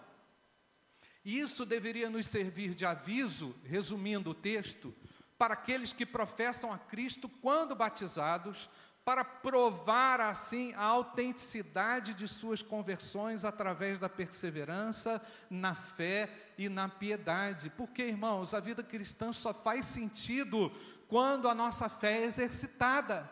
Isso 1.24 1.64
deveria 1.64 2.10
nos 2.10 2.26
servir 2.26 2.74
de 2.74 2.84
aviso, 2.84 3.54
resumindo 3.64 4.30
o 4.30 4.34
texto, 4.34 4.94
para 5.42 5.54
aqueles 5.54 5.92
que 5.92 6.06
professam 6.06 6.72
a 6.72 6.78
Cristo 6.78 7.28
quando 7.28 7.74
batizados, 7.74 8.70
para 9.04 9.24
provar 9.24 10.20
assim 10.20 10.72
a 10.74 10.84
autenticidade 10.84 12.14
de 12.14 12.28
suas 12.28 12.62
conversões 12.62 13.44
através 13.44 13.98
da 13.98 14.08
perseverança 14.08 15.20
na 15.50 15.74
fé 15.74 16.32
e 16.56 16.68
na 16.68 16.88
piedade. 16.88 17.70
Porque, 17.70 18.04
irmãos, 18.04 18.54
a 18.54 18.60
vida 18.60 18.84
cristã 18.84 19.32
só 19.32 19.52
faz 19.52 19.86
sentido 19.86 20.70
quando 21.08 21.48
a 21.48 21.54
nossa 21.56 21.88
fé 21.88 22.20
é 22.20 22.26
exercitada. 22.26 23.28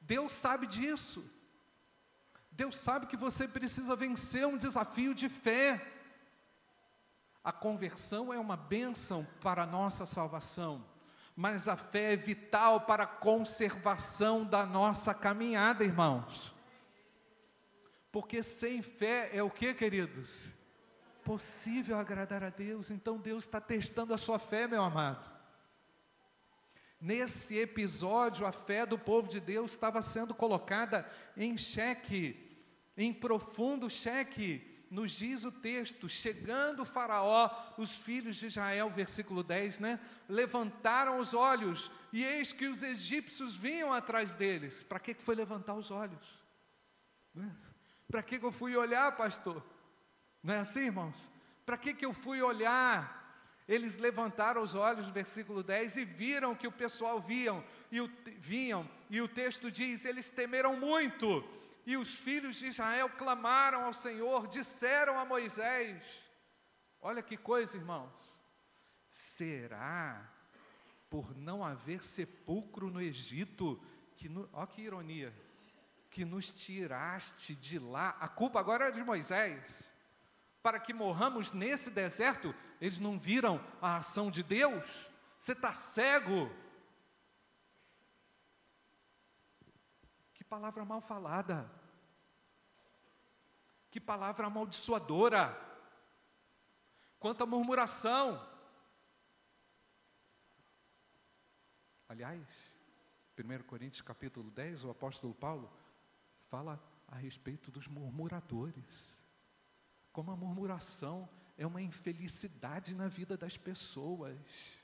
Deus 0.00 0.32
sabe 0.32 0.68
disso. 0.68 1.28
Deus 2.52 2.76
sabe 2.76 3.06
que 3.06 3.16
você 3.16 3.48
precisa 3.48 3.96
vencer 3.96 4.46
um 4.46 4.56
desafio 4.56 5.12
de 5.12 5.28
fé. 5.28 5.99
A 7.42 7.52
conversão 7.52 8.32
é 8.32 8.38
uma 8.38 8.56
bênção 8.56 9.26
para 9.40 9.62
a 9.62 9.66
nossa 9.66 10.04
salvação, 10.04 10.84
mas 11.34 11.68
a 11.68 11.76
fé 11.76 12.12
é 12.12 12.16
vital 12.16 12.82
para 12.82 13.04
a 13.04 13.06
conservação 13.06 14.44
da 14.44 14.66
nossa 14.66 15.14
caminhada, 15.14 15.82
irmãos. 15.82 16.54
Porque 18.12 18.42
sem 18.42 18.82
fé 18.82 19.30
é 19.32 19.42
o 19.42 19.50
que, 19.50 19.72
queridos? 19.72 20.50
Possível 21.24 21.96
agradar 21.96 22.42
a 22.42 22.50
Deus, 22.50 22.90
então 22.90 23.18
Deus 23.18 23.44
está 23.44 23.60
testando 23.60 24.12
a 24.12 24.18
sua 24.18 24.38
fé, 24.38 24.66
meu 24.66 24.82
amado. 24.82 25.30
Nesse 27.00 27.56
episódio, 27.56 28.44
a 28.44 28.52
fé 28.52 28.84
do 28.84 28.98
povo 28.98 29.26
de 29.28 29.40
Deus 29.40 29.70
estava 29.70 30.02
sendo 30.02 30.34
colocada 30.34 31.08
em 31.34 31.56
xeque, 31.56 32.68
em 32.94 33.14
profundo 33.14 33.88
xeque. 33.88 34.69
Nos 34.90 35.12
diz 35.12 35.44
o 35.44 35.52
texto: 35.52 36.08
chegando 36.08 36.82
o 36.82 36.84
Faraó, 36.84 37.48
os 37.78 37.94
filhos 37.94 38.36
de 38.36 38.46
Israel, 38.46 38.90
versículo 38.90 39.44
10, 39.44 39.78
né? 39.78 40.00
Levantaram 40.28 41.20
os 41.20 41.32
olhos, 41.32 41.90
e 42.12 42.24
eis 42.24 42.52
que 42.52 42.66
os 42.66 42.82
egípcios 42.82 43.54
vinham 43.54 43.92
atrás 43.92 44.34
deles. 44.34 44.82
Para 44.82 44.98
que 44.98 45.14
foi 45.14 45.36
levantar 45.36 45.74
os 45.74 45.92
olhos? 45.92 46.40
Né? 47.32 47.54
Para 48.10 48.22
que 48.22 48.36
eu 48.42 48.50
fui 48.50 48.76
olhar, 48.76 49.16
pastor? 49.16 49.64
Não 50.42 50.54
é 50.54 50.58
assim, 50.58 50.86
irmãos? 50.86 51.30
Para 51.64 51.78
que, 51.78 51.94
que 51.94 52.04
eu 52.04 52.12
fui 52.12 52.42
olhar? 52.42 53.18
Eles 53.68 53.96
levantaram 53.96 54.60
os 54.60 54.74
olhos, 54.74 55.08
versículo 55.08 55.62
10, 55.62 55.98
e 55.98 56.04
viram 56.04 56.56
que 56.56 56.66
o 56.66 56.72
pessoal 56.72 57.20
viam, 57.20 57.64
e 57.92 58.00
o, 58.00 58.10
vinham, 58.38 58.90
e 59.08 59.20
o 59.20 59.28
texto 59.28 59.70
diz: 59.70 60.04
eles 60.04 60.28
temeram 60.28 60.76
muito, 60.76 61.48
e 61.86 61.96
os 61.96 62.14
filhos 62.14 62.56
de 62.56 62.66
Israel 62.66 63.08
clamaram 63.10 63.84
ao 63.84 63.92
Senhor, 63.92 64.46
disseram 64.48 65.18
a 65.18 65.24
Moisés: 65.24 66.02
Olha 67.00 67.22
que 67.22 67.36
coisa, 67.36 67.76
irmãos, 67.76 68.12
será 69.08 70.30
por 71.08 71.36
não 71.36 71.64
haver 71.64 72.02
sepulcro 72.02 72.88
no 72.88 73.00
Egito, 73.00 73.82
que, 74.16 74.28
no, 74.28 74.48
ó 74.52 74.64
que 74.64 74.82
ironia, 74.82 75.34
que 76.10 76.24
nos 76.24 76.50
tiraste 76.50 77.54
de 77.54 77.78
lá, 77.78 78.16
a 78.20 78.28
culpa 78.28 78.60
agora 78.60 78.86
é 78.86 78.90
de 78.90 79.02
Moisés, 79.02 79.92
para 80.62 80.78
que 80.78 80.92
morramos 80.92 81.52
nesse 81.52 81.90
deserto, 81.90 82.54
eles 82.80 83.00
não 83.00 83.18
viram 83.18 83.64
a 83.80 83.96
ação 83.96 84.30
de 84.30 84.42
Deus? 84.42 85.10
Você 85.38 85.52
está 85.52 85.72
cego? 85.72 86.50
Palavra 90.50 90.84
mal 90.84 91.00
falada. 91.00 91.70
Que 93.88 94.00
palavra 94.00 94.48
amaldiçoadora. 94.48 95.56
Quanta 97.20 97.46
murmuração. 97.46 98.44
Aliás, 102.08 102.76
1 103.38 103.62
Coríntios 103.62 104.02
capítulo 104.02 104.50
10, 104.50 104.84
o 104.84 104.90
apóstolo 104.90 105.32
Paulo 105.32 105.72
fala 106.48 106.82
a 107.06 107.14
respeito 107.14 107.70
dos 107.70 107.86
murmuradores. 107.86 109.14
Como 110.12 110.32
a 110.32 110.36
murmuração 110.36 111.28
é 111.56 111.64
uma 111.64 111.80
infelicidade 111.80 112.92
na 112.92 113.06
vida 113.06 113.36
das 113.36 113.56
pessoas. 113.56 114.82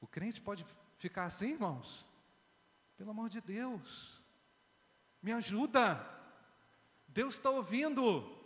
O 0.00 0.06
crente 0.06 0.40
pode 0.40 0.64
ficar 0.96 1.24
assim, 1.24 1.50
irmãos? 1.50 2.06
Pelo 2.96 3.10
amor 3.10 3.28
de 3.28 3.40
Deus, 3.40 4.19
me 5.22 5.32
ajuda. 5.32 6.06
Deus 7.08 7.34
está 7.34 7.50
ouvindo 7.50 8.38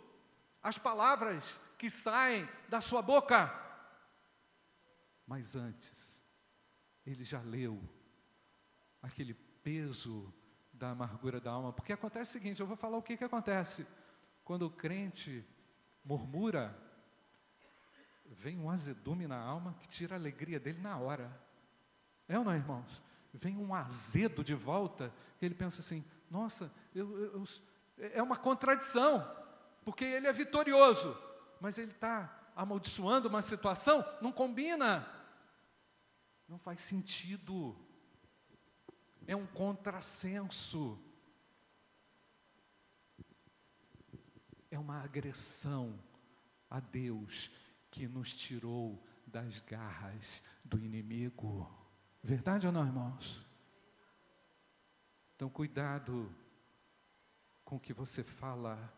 as 0.61 0.77
palavras 0.77 1.61
que 1.77 1.89
saem 1.89 2.47
da 2.67 2.81
sua 2.81 3.01
boca. 3.01 3.53
Mas 5.27 5.55
antes, 5.55 6.23
ele 7.05 7.23
já 7.23 7.41
leu 7.41 7.81
aquele 9.01 9.33
peso 9.33 10.33
da 10.73 10.91
amargura 10.91 11.39
da 11.39 11.51
alma. 11.51 11.73
Porque 11.73 11.93
acontece 11.93 12.31
o 12.31 12.33
seguinte: 12.33 12.59
eu 12.59 12.67
vou 12.67 12.75
falar 12.75 12.97
o 12.97 13.03
que, 13.03 13.17
que 13.17 13.23
acontece. 13.23 13.87
Quando 14.43 14.63
o 14.63 14.69
crente 14.69 15.45
murmura, 16.03 16.77
vem 18.25 18.59
um 18.59 18.69
azedume 18.69 19.27
na 19.27 19.39
alma 19.39 19.75
que 19.79 19.87
tira 19.87 20.15
a 20.15 20.19
alegria 20.19 20.59
dele 20.59 20.79
na 20.79 20.97
hora. 20.97 21.31
É 22.27 22.37
ou 22.37 22.43
não, 22.43 22.55
irmãos? 22.55 23.01
Vem 23.33 23.57
um 23.57 23.73
azedo 23.73 24.43
de 24.43 24.53
volta, 24.53 25.13
que 25.37 25.45
ele 25.45 25.55
pensa 25.55 25.81
assim: 25.81 26.03
nossa, 26.35 26.69
eu, 26.93 27.17
eu, 27.17 27.45
eu, 27.97 28.09
é 28.13 28.21
uma 28.21 28.35
contradição, 28.35 29.25
porque 29.85 30.03
ele 30.03 30.27
é 30.27 30.33
vitorioso, 30.33 31.17
mas 31.61 31.77
ele 31.77 31.91
está 31.91 32.51
amaldiçoando 32.53 33.29
uma 33.29 33.41
situação, 33.41 34.05
não 34.21 34.33
combina, 34.33 35.07
não 36.45 36.59
faz 36.59 36.81
sentido, 36.81 37.73
é 39.25 39.33
um 39.33 39.47
contrassenso, 39.47 40.99
é 44.69 44.77
uma 44.77 45.01
agressão 45.01 45.97
a 46.69 46.81
Deus 46.81 47.49
que 47.89 48.09
nos 48.09 48.35
tirou 48.35 49.01
das 49.25 49.61
garras 49.61 50.43
do 50.65 50.77
inimigo. 50.77 51.73
Verdade 52.21 52.67
ou 52.67 52.73
não, 52.73 52.85
irmãos? 52.85 53.44
Então, 55.35 55.49
cuidado 55.49 56.33
com 57.63 57.75
o 57.75 57.79
que 57.79 57.91
você 57.91 58.23
fala, 58.23 58.93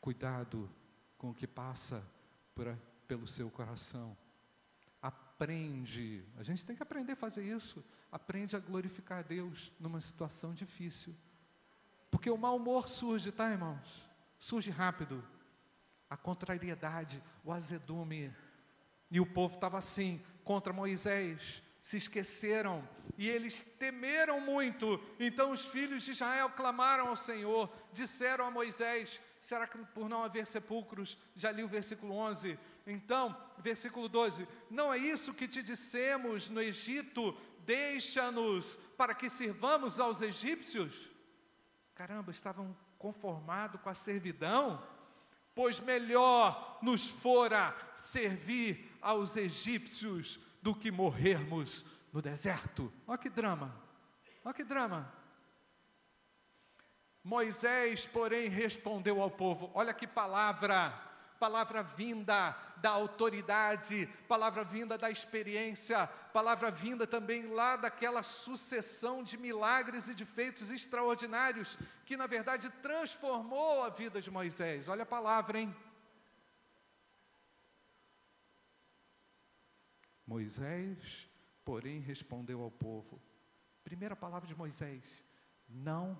cuidado 0.00 0.70
com 1.18 1.30
o 1.30 1.34
que 1.34 1.46
passa 1.46 2.06
por, 2.54 2.66
pelo 3.06 3.28
seu 3.28 3.50
coração. 3.50 4.16
Aprende, 5.00 6.24
a 6.38 6.42
gente 6.42 6.64
tem 6.64 6.74
que 6.74 6.82
aprender 6.82 7.12
a 7.12 7.16
fazer 7.16 7.44
isso. 7.44 7.84
Aprende 8.10 8.56
a 8.56 8.60
glorificar 8.60 9.18
a 9.18 9.22
Deus 9.22 9.72
numa 9.78 10.00
situação 10.00 10.54
difícil. 10.54 11.14
Porque 12.10 12.30
o 12.30 12.38
mau 12.38 12.56
humor 12.56 12.88
surge, 12.88 13.32
tá, 13.32 13.50
irmãos? 13.50 14.08
Surge 14.38 14.70
rápido 14.70 15.24
a 16.08 16.16
contrariedade, 16.16 17.22
o 17.44 17.52
azedume. 17.52 18.34
E 19.10 19.18
o 19.20 19.26
povo 19.26 19.54
estava 19.54 19.78
assim, 19.78 20.22
contra 20.44 20.72
Moisés, 20.72 21.62
se 21.82 21.96
esqueceram 21.96 22.88
e 23.18 23.28
eles 23.28 23.60
temeram 23.60 24.40
muito. 24.40 25.02
Então 25.18 25.50
os 25.50 25.66
filhos 25.66 26.04
de 26.04 26.12
Israel 26.12 26.48
clamaram 26.50 27.08
ao 27.08 27.16
Senhor, 27.16 27.68
disseram 27.92 28.46
a 28.46 28.50
Moisés: 28.52 29.20
será 29.40 29.66
que 29.66 29.76
por 29.86 30.08
não 30.08 30.22
haver 30.22 30.46
sepulcros? 30.46 31.18
Já 31.34 31.50
li 31.50 31.64
o 31.64 31.68
versículo 31.68 32.14
11. 32.14 32.56
Então, 32.86 33.36
versículo 33.58 34.08
12: 34.08 34.46
não 34.70 34.94
é 34.94 34.96
isso 34.96 35.34
que 35.34 35.48
te 35.48 35.60
dissemos 35.60 36.48
no 36.48 36.62
Egito, 36.62 37.36
deixa-nos 37.66 38.76
para 38.96 39.12
que 39.12 39.28
sirvamos 39.28 39.98
aos 39.98 40.22
egípcios? 40.22 41.10
Caramba, 41.96 42.30
estavam 42.30 42.76
conformados 42.96 43.80
com 43.80 43.90
a 43.90 43.94
servidão 43.94 44.80
pois 45.54 45.80
melhor 45.80 46.78
nos 46.80 47.08
fora 47.08 47.76
servir 47.94 48.90
aos 49.02 49.36
egípcios 49.36 50.40
do 50.62 50.74
que 50.74 50.90
morrermos 50.90 51.84
no 52.12 52.22
deserto. 52.22 52.92
Olha 53.06 53.18
que 53.18 53.28
drama, 53.28 53.74
olha 54.44 54.54
que 54.54 54.64
drama. 54.64 55.12
Moisés, 57.22 58.06
porém, 58.06 58.48
respondeu 58.48 59.20
ao 59.20 59.30
povo: 59.30 59.70
olha 59.74 59.92
que 59.92 60.06
palavra 60.06 61.10
palavra 61.42 61.82
vinda 61.82 62.56
da 62.76 62.90
autoridade, 62.90 64.08
palavra 64.28 64.62
vinda 64.62 64.96
da 64.96 65.10
experiência, 65.10 66.06
palavra 66.32 66.70
vinda 66.70 67.04
também 67.04 67.48
lá 67.48 67.74
daquela 67.74 68.22
sucessão 68.22 69.24
de 69.24 69.36
milagres 69.36 70.06
e 70.06 70.14
de 70.14 70.24
feitos 70.24 70.70
extraordinários 70.70 71.76
que 72.06 72.16
na 72.16 72.28
verdade 72.28 72.70
transformou 72.80 73.82
a 73.82 73.88
vida 73.88 74.20
de 74.20 74.30
Moisés. 74.30 74.88
Olha 74.88 75.02
a 75.02 75.06
palavra, 75.06 75.58
hein? 75.58 75.74
Moisés, 80.32 81.28
porém, 81.62 82.00
respondeu 82.00 82.62
ao 82.62 82.70
povo. 82.70 83.20
Primeira 83.84 84.16
palavra 84.16 84.48
de 84.48 84.54
Moisés: 84.54 85.22
não 85.68 86.18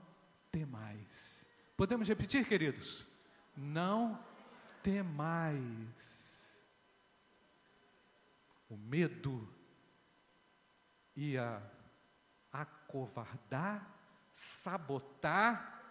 temais. 0.51 1.49
Podemos 1.75 2.07
repetir, 2.07 2.47
queridos? 2.47 3.07
Não 3.57 4.23
temais. 4.83 6.63
O 8.69 8.77
medo 8.77 9.49
ia 11.17 11.63
acovardar, 12.53 13.99
sabotar, 14.31 15.83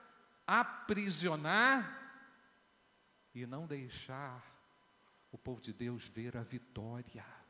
aprisionar 0.46 1.98
e 3.34 3.48
não 3.48 3.66
deixar 3.66 4.46
o 5.32 5.40
povo 5.40 5.60
de 5.60 5.74
Deus 5.74 6.08
ver 6.08 6.38
a 6.38 6.44
vitória. 6.44 7.41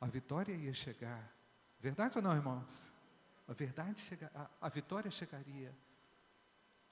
A 0.00 0.06
vitória 0.06 0.54
ia 0.54 0.72
chegar. 0.72 1.30
Verdade 1.78 2.16
ou 2.16 2.22
não, 2.22 2.34
irmãos? 2.34 2.92
A 3.46 3.52
verdade 3.52 4.00
chega, 4.00 4.30
a, 4.34 4.48
a 4.66 4.68
vitória 4.68 5.10
chegaria. 5.10 5.74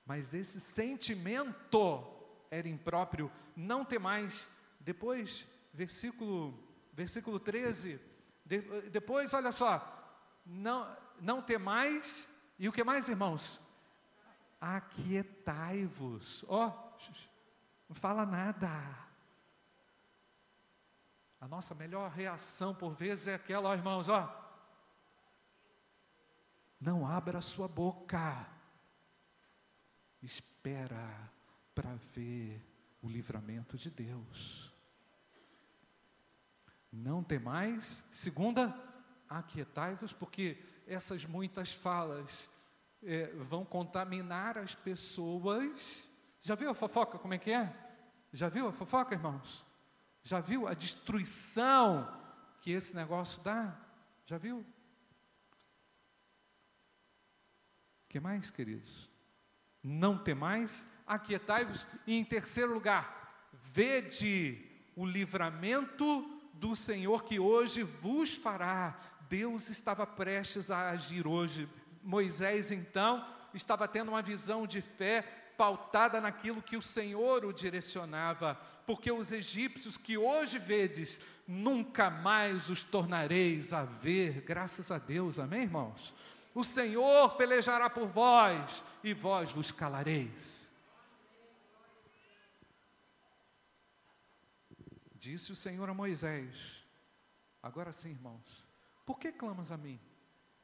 Mas 0.05 0.35
esse 0.35 0.61
sentimento 0.61 2.05
era 2.51 2.69
impróprio, 2.69 3.31
não 3.57 3.85
temais. 3.85 4.51
Depois, 4.81 5.47
versículo, 5.73 6.59
versículo 6.93 7.39
13, 7.39 8.01
de, 8.45 8.61
depois, 8.91 9.33
olha 9.35 9.53
só, 9.53 9.99
não, 10.45 10.97
não 11.21 11.43
temais, 11.43 12.29
e 12.59 12.69
o 12.69 12.73
que 12.73 12.83
mais, 12.83 13.09
irmãos? 13.09 13.61
Aquietai-vos. 14.61 16.45
Ó, 16.49 16.67
oh, 16.67 16.99
não 17.89 17.95
fala 17.95 18.27
nada. 18.27 19.08
A 21.41 21.47
nossa 21.47 21.75
melhor 21.75 22.11
reação, 22.11 22.75
por 22.75 22.95
vezes, 22.95 23.29
é 23.29 23.35
aquela, 23.35 23.69
ó 23.69 23.75
irmãos, 23.75 24.09
ó. 24.09 24.35
Não 26.81 27.07
abra 27.07 27.41
sua 27.41 27.69
boca. 27.69 28.47
Espera 30.21 31.31
para 31.75 31.95
ver 32.15 32.65
o 33.01 33.09
livramento 33.09 33.77
de 33.77 33.91
Deus. 33.91 34.73
Não 36.93 37.23
tem 37.23 37.39
mais. 37.39 38.05
Segunda, 38.11 38.75
aquietai-vos, 39.29 40.13
porque 40.13 40.59
essas 40.87 41.25
muitas 41.25 41.73
falas 41.73 42.51
é, 43.03 43.27
vão 43.35 43.65
contaminar 43.65 44.59
as 44.59 44.75
pessoas. 44.75 46.11
Já 46.41 46.55
viu 46.55 46.71
a 46.71 46.75
fofoca 46.75 47.19
como 47.19 47.35
é 47.35 47.39
que 47.39 47.53
é? 47.53 47.73
Já 48.33 48.49
viu 48.49 48.69
a 48.69 48.73
fofoca, 48.73 49.15
irmãos? 49.15 49.68
Já 50.29 50.41
viu 50.41 50.69
a 50.69 50.75
destruição 50.75 52.07
que 52.61 52.71
esse 52.71 52.95
negócio 52.95 53.43
dá? 53.43 53.75
Já 54.27 54.37
viu? 54.37 54.59
O 54.59 54.65
que 58.11 58.21
mais, 58.21 58.51
queridos? 58.51 59.09
Não 59.83 60.19
tem 60.19 60.35
mais, 60.35 60.87
aquietai-vos. 61.07 61.87
E 62.07 62.15
em 62.15 62.23
terceiro 62.27 62.75
lugar, 62.75 63.49
vede 63.55 64.63
o 64.95 65.07
livramento 65.07 66.27
do 66.53 66.77
Senhor 66.77 67.25
que 67.25 67.41
hoje 67.41 67.83
vos 67.83 68.35
fará. 68.35 69.01
Deus 69.31 69.71
estava 69.71 70.07
prestes 70.07 70.71
a 70.71 70.91
agir 70.91 71.27
hoje. 71.27 71.67
Moisés, 72.03 72.71
então, 72.71 73.27
estava 73.55 73.89
tendo 73.89 74.11
uma 74.11 74.21
visão 74.21 74.67
de 74.67 74.83
fé 74.83 75.23
pautada 75.59 76.21
naquilo 76.21 76.63
que 76.63 76.77
o 76.77 76.83
Senhor 76.83 77.45
o 77.45 77.53
direcionava, 77.53 78.55
porque 78.87 79.11
os 79.11 79.33
egípcios 79.33 79.97
que 79.97 80.17
hoje 80.17 80.57
vedes, 80.57 81.21
nunca 81.49 82.09
mais 82.09 82.71
os 82.71 82.85
tornareis 82.85 83.73
a 83.73 83.85
ver, 83.85 84.43
graças 84.43 84.93
a 84.93 84.99
Deus, 84.99 85.37
amém, 85.39 85.65
irmãos? 85.65 86.15
O 86.55 86.63
Senhor 86.63 87.37
pelejará 87.37 87.91
por 87.91 88.07
vós 88.07 88.85
e 89.03 89.13
vós 89.13 89.51
vos 89.51 89.73
calareis. 89.73 90.73
Disse 95.17 95.51
o 95.51 95.57
Senhor 95.57 95.91
a 95.91 95.95
Moisés: 95.95 96.85
Agora 97.61 97.93
sim, 97.93 98.11
irmãos, 98.11 98.65
por 99.05 99.19
que 99.19 99.33
clamas 99.33 99.73
a 99.73 99.77
mim? 99.77 100.01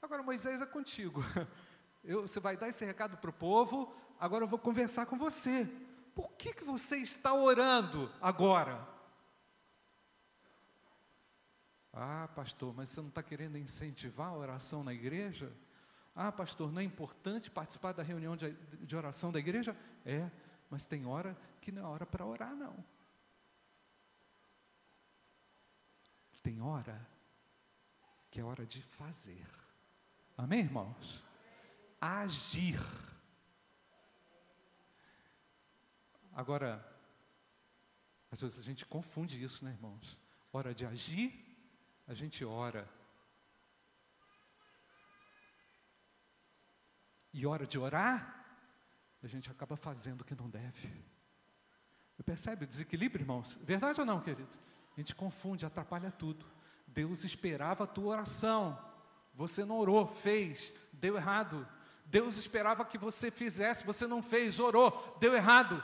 Agora, 0.00 0.22
Moisés 0.22 0.60
é 0.60 0.66
contigo. 0.66 1.24
Eu, 2.04 2.22
você 2.22 2.38
vai 2.38 2.56
dar 2.56 2.68
esse 2.68 2.84
recado 2.84 3.16
para 3.16 3.30
o 3.30 3.32
povo, 3.32 3.94
agora 4.24 4.44
eu 4.44 4.48
vou 4.48 4.58
conversar 4.58 5.04
com 5.04 5.18
você. 5.18 5.68
Por 6.14 6.32
que, 6.32 6.54
que 6.54 6.64
você 6.64 6.96
está 6.96 7.34
orando 7.34 8.10
agora? 8.22 8.88
Ah, 11.92 12.26
pastor, 12.34 12.72
mas 12.74 12.88
você 12.88 13.02
não 13.02 13.10
está 13.10 13.22
querendo 13.22 13.58
incentivar 13.58 14.28
a 14.28 14.36
oração 14.36 14.82
na 14.82 14.94
igreja? 14.94 15.52
Ah, 16.14 16.32
pastor, 16.32 16.72
não 16.72 16.80
é 16.80 16.84
importante 16.84 17.50
participar 17.50 17.92
da 17.92 18.02
reunião 18.02 18.34
de, 18.34 18.50
de 18.52 18.96
oração 18.96 19.30
da 19.30 19.38
igreja? 19.38 19.76
É, 20.06 20.30
mas 20.70 20.86
tem 20.86 21.04
hora 21.04 21.36
que 21.60 21.70
não 21.70 21.82
é 21.82 21.86
hora 21.86 22.06
para 22.06 22.24
orar, 22.24 22.54
não. 22.56 22.82
Tem 26.42 26.62
hora 26.62 27.06
que 28.30 28.40
é 28.40 28.44
hora 28.44 28.64
de 28.64 28.80
fazer. 28.80 29.46
Amém, 30.34 30.60
irmãos? 30.60 31.22
Agir. 32.00 32.80
Agora, 36.34 36.84
às 38.30 38.40
vezes 38.40 38.58
a 38.58 38.62
gente 38.62 38.84
confunde 38.84 39.42
isso, 39.42 39.64
né, 39.64 39.70
irmãos? 39.70 40.18
Hora 40.52 40.74
de 40.74 40.84
agir, 40.84 41.32
a 42.06 42.14
gente 42.14 42.44
ora. 42.44 42.88
E 47.32 47.46
hora 47.46 47.66
de 47.66 47.78
orar, 47.78 48.44
a 49.22 49.26
gente 49.26 49.50
acaba 49.50 49.76
fazendo 49.76 50.22
o 50.22 50.24
que 50.24 50.34
não 50.34 50.50
deve. 50.50 50.92
Percebe 52.24 52.64
o 52.64 52.68
desequilíbrio, 52.68 53.22
irmãos? 53.22 53.58
Verdade 53.62 54.00
ou 54.00 54.06
não, 54.06 54.20
queridos? 54.20 54.58
A 54.96 55.00
gente 55.00 55.14
confunde, 55.14 55.66
atrapalha 55.66 56.10
tudo. 56.10 56.46
Deus 56.86 57.22
esperava 57.22 57.84
a 57.84 57.86
tua 57.86 58.12
oração. 58.12 58.78
Você 59.34 59.64
não 59.64 59.78
orou, 59.78 60.06
fez, 60.06 60.74
deu 60.92 61.16
errado. 61.16 61.68
Deus 62.06 62.36
esperava 62.36 62.84
que 62.84 62.96
você 62.96 63.30
fizesse, 63.30 63.84
você 63.84 64.06
não 64.06 64.22
fez, 64.22 64.58
orou, 64.58 65.16
deu 65.20 65.34
errado. 65.34 65.82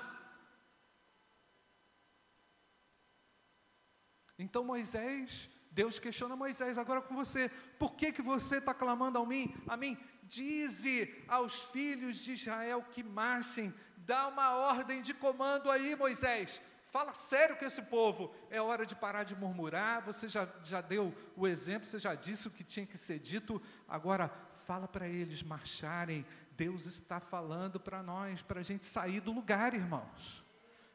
Então 4.42 4.64
Moisés, 4.64 5.50
Deus 5.70 5.98
questiona 5.98 6.34
Moisés 6.34 6.78
agora 6.78 7.02
com 7.02 7.14
você, 7.14 7.50
por 7.78 7.94
que 7.94 8.12
que 8.12 8.22
você 8.22 8.56
está 8.56 8.72
clamando 8.72 9.18
a 9.18 9.26
mim? 9.26 9.54
A 9.68 9.76
mim, 9.76 9.96
dize 10.24 11.14
aos 11.28 11.64
filhos 11.64 12.16
de 12.16 12.32
Israel 12.32 12.84
que 12.90 13.02
marchem, 13.02 13.72
dá 13.98 14.28
uma 14.28 14.54
ordem 14.56 15.02
de 15.02 15.12
comando 15.12 15.70
aí, 15.70 15.94
Moisés. 15.94 16.60
Fala 16.90 17.12
sério 17.12 17.56
com 17.56 17.64
esse 17.64 17.82
povo. 17.82 18.34
É 18.50 18.60
hora 18.60 18.84
de 18.84 18.96
parar 18.96 19.22
de 19.22 19.36
murmurar. 19.36 20.02
Você 20.04 20.28
já, 20.28 20.48
já 20.62 20.80
deu 20.80 21.14
o 21.36 21.46
exemplo, 21.46 21.86
você 21.86 22.00
já 22.00 22.16
disse 22.16 22.48
o 22.48 22.50
que 22.50 22.64
tinha 22.64 22.84
que 22.84 22.98
ser 22.98 23.20
dito. 23.20 23.62
Agora, 23.86 24.28
fala 24.66 24.88
para 24.88 25.06
eles 25.06 25.40
marcharem. 25.40 26.26
Deus 26.56 26.86
está 26.86 27.20
falando 27.20 27.78
para 27.78 28.02
nós, 28.02 28.42
para 28.42 28.58
a 28.58 28.64
gente 28.64 28.84
sair 28.84 29.20
do 29.20 29.30
lugar, 29.30 29.72
irmãos. 29.72 30.44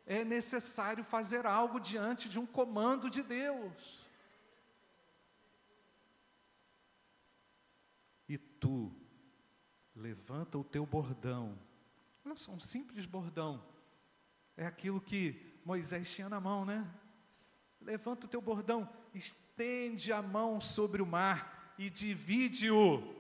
É 0.06 0.24
necessário 0.24 1.04
fazer 1.04 1.46
algo 1.46 1.80
diante 1.80 2.30
de 2.30 2.40
um 2.40 2.46
comando 2.46 3.10
de 3.10 3.24
Deus. 3.24 4.06
E 8.30 8.38
tu, 8.38 8.92
levanta 9.96 10.58
o 10.58 10.64
teu 10.64 10.86
bordão. 10.86 11.58
Olha 12.24 12.36
só, 12.36 12.52
um 12.52 12.60
simples 12.60 13.06
bordão. 13.06 13.64
É 14.58 14.66
aquilo 14.66 15.02
que 15.02 15.60
Moisés 15.66 16.14
tinha 16.14 16.30
na 16.30 16.40
mão, 16.40 16.66
né? 16.66 16.88
Levanta 17.82 18.26
o 18.26 18.30
teu 18.30 18.42
bordão, 18.42 18.90
estende 19.14 20.12
a 20.12 20.22
mão 20.22 20.60
sobre 20.60 21.02
o 21.02 21.06
mar 21.06 21.74
e 21.78 21.90
divide-o, 21.90 23.15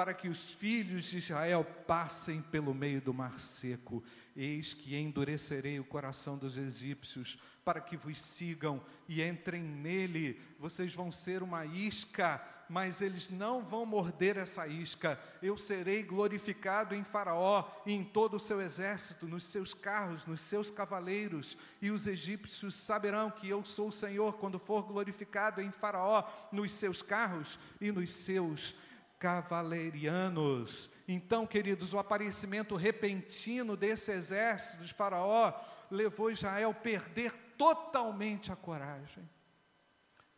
para 0.00 0.14
que 0.14 0.28
os 0.28 0.54
filhos 0.54 1.10
de 1.10 1.18
Israel 1.18 1.62
passem 1.62 2.40
pelo 2.40 2.72
meio 2.72 3.02
do 3.02 3.12
mar 3.12 3.38
seco. 3.38 4.02
Eis 4.34 4.72
que 4.72 4.96
endurecerei 4.96 5.78
o 5.78 5.84
coração 5.84 6.38
dos 6.38 6.56
egípcios, 6.56 7.38
para 7.62 7.82
que 7.82 7.98
vos 7.98 8.18
sigam 8.18 8.82
e 9.06 9.22
entrem 9.22 9.62
nele. 9.62 10.40
Vocês 10.58 10.94
vão 10.94 11.12
ser 11.12 11.42
uma 11.42 11.66
isca 11.66 12.42
mas 12.70 13.02
eles 13.02 13.28
não 13.28 13.64
vão 13.64 13.84
morder 13.84 14.36
essa 14.36 14.64
isca. 14.68 15.18
Eu 15.42 15.58
serei 15.58 16.04
glorificado 16.04 16.94
em 16.94 17.02
Faraó 17.02 17.68
e 17.84 17.92
em 17.92 18.04
todo 18.04 18.34
o 18.34 18.40
seu 18.40 18.62
exército, 18.62 19.26
nos 19.26 19.44
seus 19.44 19.74
carros, 19.74 20.24
nos 20.24 20.40
seus 20.40 20.70
cavaleiros, 20.70 21.58
e 21.82 21.90
os 21.90 22.06
egípcios 22.06 22.76
saberão 22.76 23.28
que 23.28 23.48
eu 23.48 23.64
sou 23.64 23.88
o 23.88 23.92
Senhor 23.92 24.34
quando 24.34 24.56
for 24.56 24.84
glorificado 24.84 25.60
em 25.60 25.72
Faraó, 25.72 26.22
nos 26.52 26.72
seus 26.72 27.02
carros 27.02 27.58
e 27.80 27.90
nos 27.90 28.12
seus 28.12 28.76
cavalerianos. 29.20 30.90
Então, 31.06 31.46
queridos, 31.46 31.92
o 31.92 31.98
aparecimento 31.98 32.74
repentino 32.74 33.76
desse 33.76 34.10
exército 34.10 34.82
de 34.82 34.94
Faraó 34.94 35.52
levou 35.90 36.30
Israel 36.30 36.70
a 36.70 36.74
perder 36.74 37.32
totalmente 37.56 38.50
a 38.50 38.56
coragem. 38.56 39.28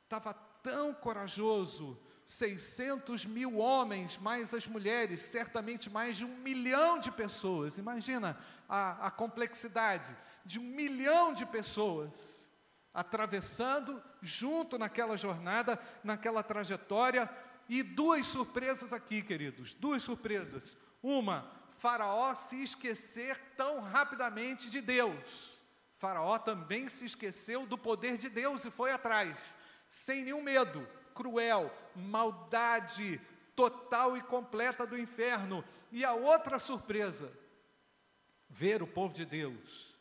Estava 0.02 0.34
tão 0.34 0.92
corajoso 0.92 1.96
600 2.26 3.24
mil 3.24 3.58
homens, 3.58 4.18
mais 4.18 4.52
as 4.52 4.66
mulheres, 4.66 5.22
certamente 5.22 5.88
mais 5.88 6.16
de 6.16 6.24
um 6.24 6.36
milhão 6.38 6.98
de 6.98 7.12
pessoas. 7.12 7.78
Imagina 7.78 8.36
a, 8.68 9.06
a 9.06 9.10
complexidade 9.12 10.14
de 10.44 10.58
um 10.58 10.64
milhão 10.64 11.32
de 11.32 11.46
pessoas 11.46 12.42
atravessando 12.94 14.02
junto 14.20 14.76
naquela 14.76 15.16
jornada, 15.16 15.78
naquela 16.04 16.42
trajetória. 16.42 17.30
E 17.68 17.82
duas 17.82 18.26
surpresas 18.26 18.92
aqui, 18.92 19.22
queridos, 19.22 19.74
duas 19.74 20.02
surpresas. 20.02 20.76
Uma, 21.02 21.50
Faraó 21.78 22.34
se 22.34 22.62
esquecer 22.62 23.38
tão 23.56 23.80
rapidamente 23.80 24.70
de 24.70 24.80
Deus. 24.80 25.58
Faraó 25.94 26.38
também 26.38 26.88
se 26.88 27.04
esqueceu 27.04 27.66
do 27.66 27.78
poder 27.78 28.16
de 28.16 28.28
Deus 28.28 28.64
e 28.64 28.70
foi 28.70 28.92
atrás, 28.92 29.56
sem 29.88 30.24
nenhum 30.24 30.42
medo 30.42 30.86
cruel, 31.14 31.72
maldade 31.94 33.20
total 33.54 34.16
e 34.16 34.22
completa 34.22 34.86
do 34.86 34.98
inferno. 34.98 35.64
E 35.90 36.04
a 36.04 36.12
outra 36.12 36.58
surpresa, 36.58 37.32
ver 38.48 38.82
o 38.82 38.86
povo 38.86 39.14
de 39.14 39.24
Deus 39.24 39.92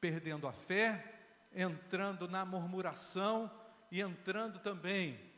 perdendo 0.00 0.48
a 0.48 0.52
fé, 0.52 1.22
entrando 1.54 2.26
na 2.26 2.44
murmuração 2.44 3.48
e 3.88 4.00
entrando 4.00 4.58
também 4.58 5.31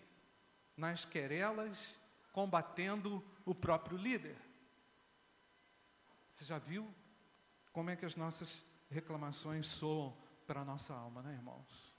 nas 0.77 1.05
querelas, 1.05 1.99
combatendo 2.33 3.25
o 3.45 3.55
próprio 3.55 3.97
líder. 3.97 4.37
Você 6.33 6.45
já 6.45 6.59
viu 6.59 6.93
como 7.73 7.91
é 7.91 7.97
que 7.97 8.05
as 8.05 8.17
nossas 8.17 8.65
reclamações 8.91 9.67
soam 9.69 10.17
para 10.47 10.61
a 10.61 10.65
nossa 10.65 10.95
alma, 10.95 11.23
né, 11.23 11.35
irmãos? 11.35 11.95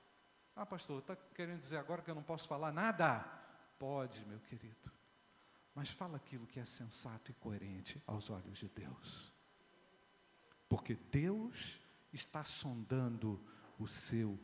Ah, 0.55 0.65
pastor, 0.65 0.99
está 0.99 1.15
querendo 1.15 1.59
dizer 1.59 1.77
agora 1.77 2.01
que 2.01 2.09
eu 2.09 2.15
não 2.15 2.23
posso 2.23 2.47
falar 2.47 2.71
nada? 2.71 3.19
Pode, 3.77 4.25
meu 4.25 4.39
querido. 4.39 4.91
Mas 5.73 5.89
fala 5.89 6.15
aquilo 6.15 6.47
que 6.47 6.59
é 6.59 6.65
sensato 6.65 7.31
e 7.31 7.33
coerente 7.33 8.01
aos 8.07 8.29
olhos 8.29 8.57
de 8.57 8.69
Deus. 8.69 9.33
Porque 10.69 10.95
Deus 10.95 11.79
está 12.13 12.43
sondando 12.43 13.45
o 13.77 13.85
seu 13.85 14.39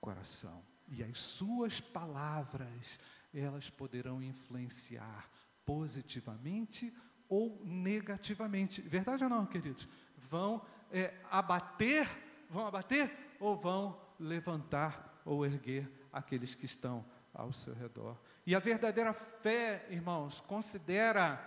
coração. 0.00 0.62
E 0.86 1.02
as 1.02 1.18
suas 1.18 1.80
palavras, 1.80 3.00
elas 3.40 3.70
poderão 3.70 4.22
influenciar 4.22 5.28
positivamente 5.64 6.94
ou 7.28 7.60
negativamente. 7.64 8.80
Verdade 8.82 9.24
ou 9.24 9.30
não, 9.30 9.46
queridos? 9.46 9.88
Vão 10.16 10.64
é, 10.90 11.14
abater, 11.30 12.08
vão 12.48 12.66
abater 12.66 13.36
ou 13.40 13.56
vão 13.56 14.00
levantar 14.18 15.20
ou 15.24 15.44
erguer 15.44 15.90
aqueles 16.12 16.54
que 16.54 16.66
estão 16.66 17.04
ao 17.32 17.52
seu 17.52 17.74
redor. 17.74 18.16
E 18.46 18.54
a 18.54 18.60
verdadeira 18.60 19.12
fé, 19.12 19.86
irmãos, 19.90 20.40
considera 20.40 21.42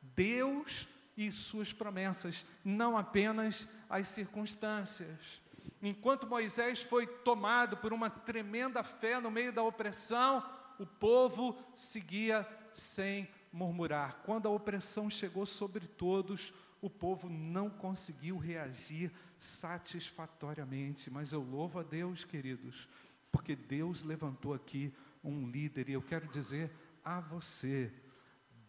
Deus 0.00 0.88
e 1.16 1.30
suas 1.32 1.72
promessas, 1.72 2.46
não 2.64 2.96
apenas 2.96 3.68
as 3.88 4.08
circunstâncias. 4.08 5.42
Enquanto 5.82 6.26
Moisés 6.26 6.82
foi 6.82 7.06
tomado 7.06 7.76
por 7.76 7.92
uma 7.92 8.08
tremenda 8.08 8.82
fé 8.82 9.20
no 9.20 9.30
meio 9.30 9.52
da 9.52 9.62
opressão, 9.62 10.42
o 10.78 10.86
povo 10.86 11.56
seguia 11.74 12.46
sem 12.74 13.28
murmurar. 13.52 14.22
Quando 14.24 14.46
a 14.46 14.50
opressão 14.50 15.08
chegou 15.08 15.46
sobre 15.46 15.86
todos, 15.86 16.52
o 16.80 16.90
povo 16.90 17.28
não 17.28 17.70
conseguiu 17.70 18.36
reagir 18.36 19.10
satisfatoriamente. 19.38 21.10
Mas 21.10 21.32
eu 21.32 21.42
louvo 21.42 21.78
a 21.78 21.82
Deus, 21.82 22.24
queridos, 22.24 22.88
porque 23.32 23.56
Deus 23.56 24.02
levantou 24.02 24.54
aqui 24.54 24.94
um 25.24 25.48
líder, 25.48 25.88
e 25.88 25.92
eu 25.92 26.02
quero 26.02 26.28
dizer 26.28 26.70
a 27.04 27.20
você, 27.20 27.92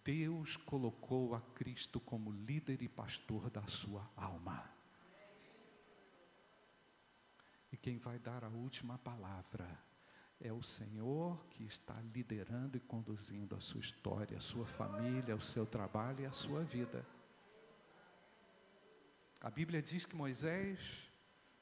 Deus 0.04 0.56
colocou 0.56 1.36
a 1.36 1.42
Cristo 1.42 2.00
como 2.00 2.32
líder 2.32 2.82
e 2.82 2.88
pastor 2.88 3.50
da 3.50 3.68
sua 3.68 4.10
alma. 4.16 4.64
E 7.72 7.78
quem 7.78 7.98
vai 7.98 8.18
dar 8.18 8.44
a 8.44 8.50
última 8.50 8.98
palavra 8.98 9.87
é 10.40 10.54
o 10.54 10.62
Senhor 10.62 11.44
que 11.50 11.64
está 11.64 11.96
liderando 12.14 12.78
e 12.78 12.80
conduzindo 12.80 13.56
a 13.56 13.60
sua 13.60 13.82
história, 13.82 14.38
a 14.38 14.42
sua 14.42 14.66
família, 14.66 15.36
o 15.36 15.42
seu 15.42 15.66
trabalho 15.66 16.22
e 16.22 16.26
a 16.26 16.32
sua 16.32 16.64
vida. 16.64 17.06
A 19.42 19.50
Bíblia 19.50 19.82
diz 19.82 20.06
que 20.06 20.16
Moisés 20.16 21.10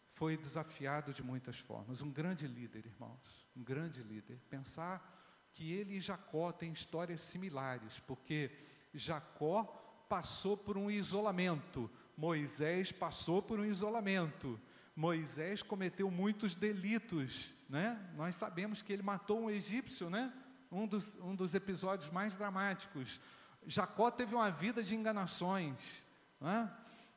foi 0.10 0.38
desafiado 0.38 1.14
de 1.14 1.24
muitas 1.24 1.60
formas, 1.60 2.02
um 2.02 2.12
grande 2.12 2.48
líder, 2.48 2.86
irmãos, 2.86 3.48
um 3.56 3.64
grande 3.64 4.02
líder. 4.02 4.40
Pensar 4.50 5.50
que 5.54 5.72
ele 5.72 5.96
e 5.96 6.02
Jacó 6.02 6.52
têm 6.52 6.72
histórias 6.72 7.22
similares, 7.22 8.00
porque 8.00 8.52
Jacó 8.94 9.64
passou 10.10 10.56
por 10.58 10.78
um 10.78 10.92
isolamento, 10.92 11.90
Moisés 12.16 12.92
passou 12.92 13.42
por 13.42 13.60
um 13.60 13.66
isolamento. 13.66 14.60
Moisés 14.96 15.62
cometeu 15.62 16.10
muitos 16.10 16.56
delitos, 16.56 17.54
né? 17.70 18.00
Nós 18.16 18.36
sabemos 18.36 18.82
que 18.82 18.94
ele 18.94 19.04
matou 19.04 19.42
um 19.42 19.50
egípcio, 19.50 20.10
né? 20.10 20.32
Um 20.72 20.88
dos, 20.88 21.16
um 21.18 21.36
dos 21.36 21.56
episódios 21.56 22.10
mais 22.10 22.36
dramáticos. 22.36 23.20
Jacó 23.66 24.12
teve 24.12 24.36
uma 24.36 24.52
vida 24.52 24.84
de 24.84 24.96
enganações, 24.96 26.04
né? 26.40 26.72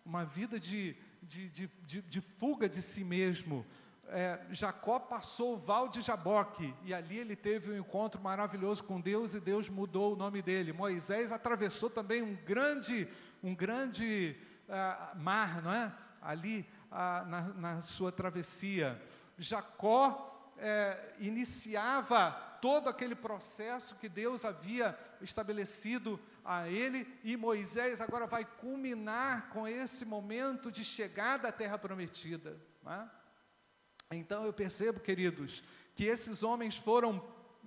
uma 0.05 0.25
vida 0.25 0.59
de, 0.59 0.97
de, 1.23 1.51
de, 1.51 1.71
de, 1.85 2.03
de 2.03 2.21
fuga 2.21 2.69
de 2.69 2.81
si 2.81 3.05
mesmo. 3.05 3.67
É, 4.11 4.41
Jacó 4.51 4.99
passou 4.99 5.55
o 5.55 5.59
val 5.59 5.87
de 5.87 6.01
Jaboque 6.01 6.75
e 6.83 6.95
ali 6.95 7.19
ele 7.19 7.37
teve 7.37 7.71
um 7.71 7.79
encontro 7.79 8.19
maravilhoso 8.19 8.83
com 8.85 8.99
Deus 8.99 9.35
e 9.35 9.41
Deus 9.41 9.69
mudou 9.69 10.15
o 10.15 10.17
nome 10.17 10.41
dele. 10.41 10.73
Moisés 10.73 11.31
atravessou 11.31 11.91
também 11.91 12.23
um 12.23 12.35
grande, 12.35 13.07
um 13.43 13.55
grande 13.55 14.35
uh, 14.67 15.19
mar, 15.19 15.61
não 15.61 15.73
é? 15.73 15.93
Ali 16.23 16.67
uh, 16.91 17.29
na, 17.29 17.43
na, 17.55 17.81
sua 17.83 18.11
travessia. 18.11 19.01
Jacó 19.37 20.28
é, 20.59 21.15
iniciava 21.19 22.33
todo 22.61 22.89
aquele 22.89 23.15
processo 23.15 23.95
que 23.97 24.09
Deus 24.09 24.45
havia 24.45 24.99
estabelecido 25.21 26.21
a 26.45 26.69
ele, 26.69 27.07
e 27.23 27.37
Moisés 27.37 28.01
agora 28.01 28.27
vai 28.27 28.45
culminar 28.45 29.51
com 29.51 29.67
esse 29.67 30.05
momento 30.05 30.71
de 30.71 30.85
chegada 30.85 31.49
à 31.49 31.53
terra 31.53 31.79
prometida. 31.79 32.59
É? 32.87 34.17
Então 34.17 34.45
eu 34.45 34.53
percebo, 34.53 35.01
queridos, 35.01 35.63
que 35.95 36.05
esses 36.05 36.43
homens 36.43 36.77
foram 36.77 37.23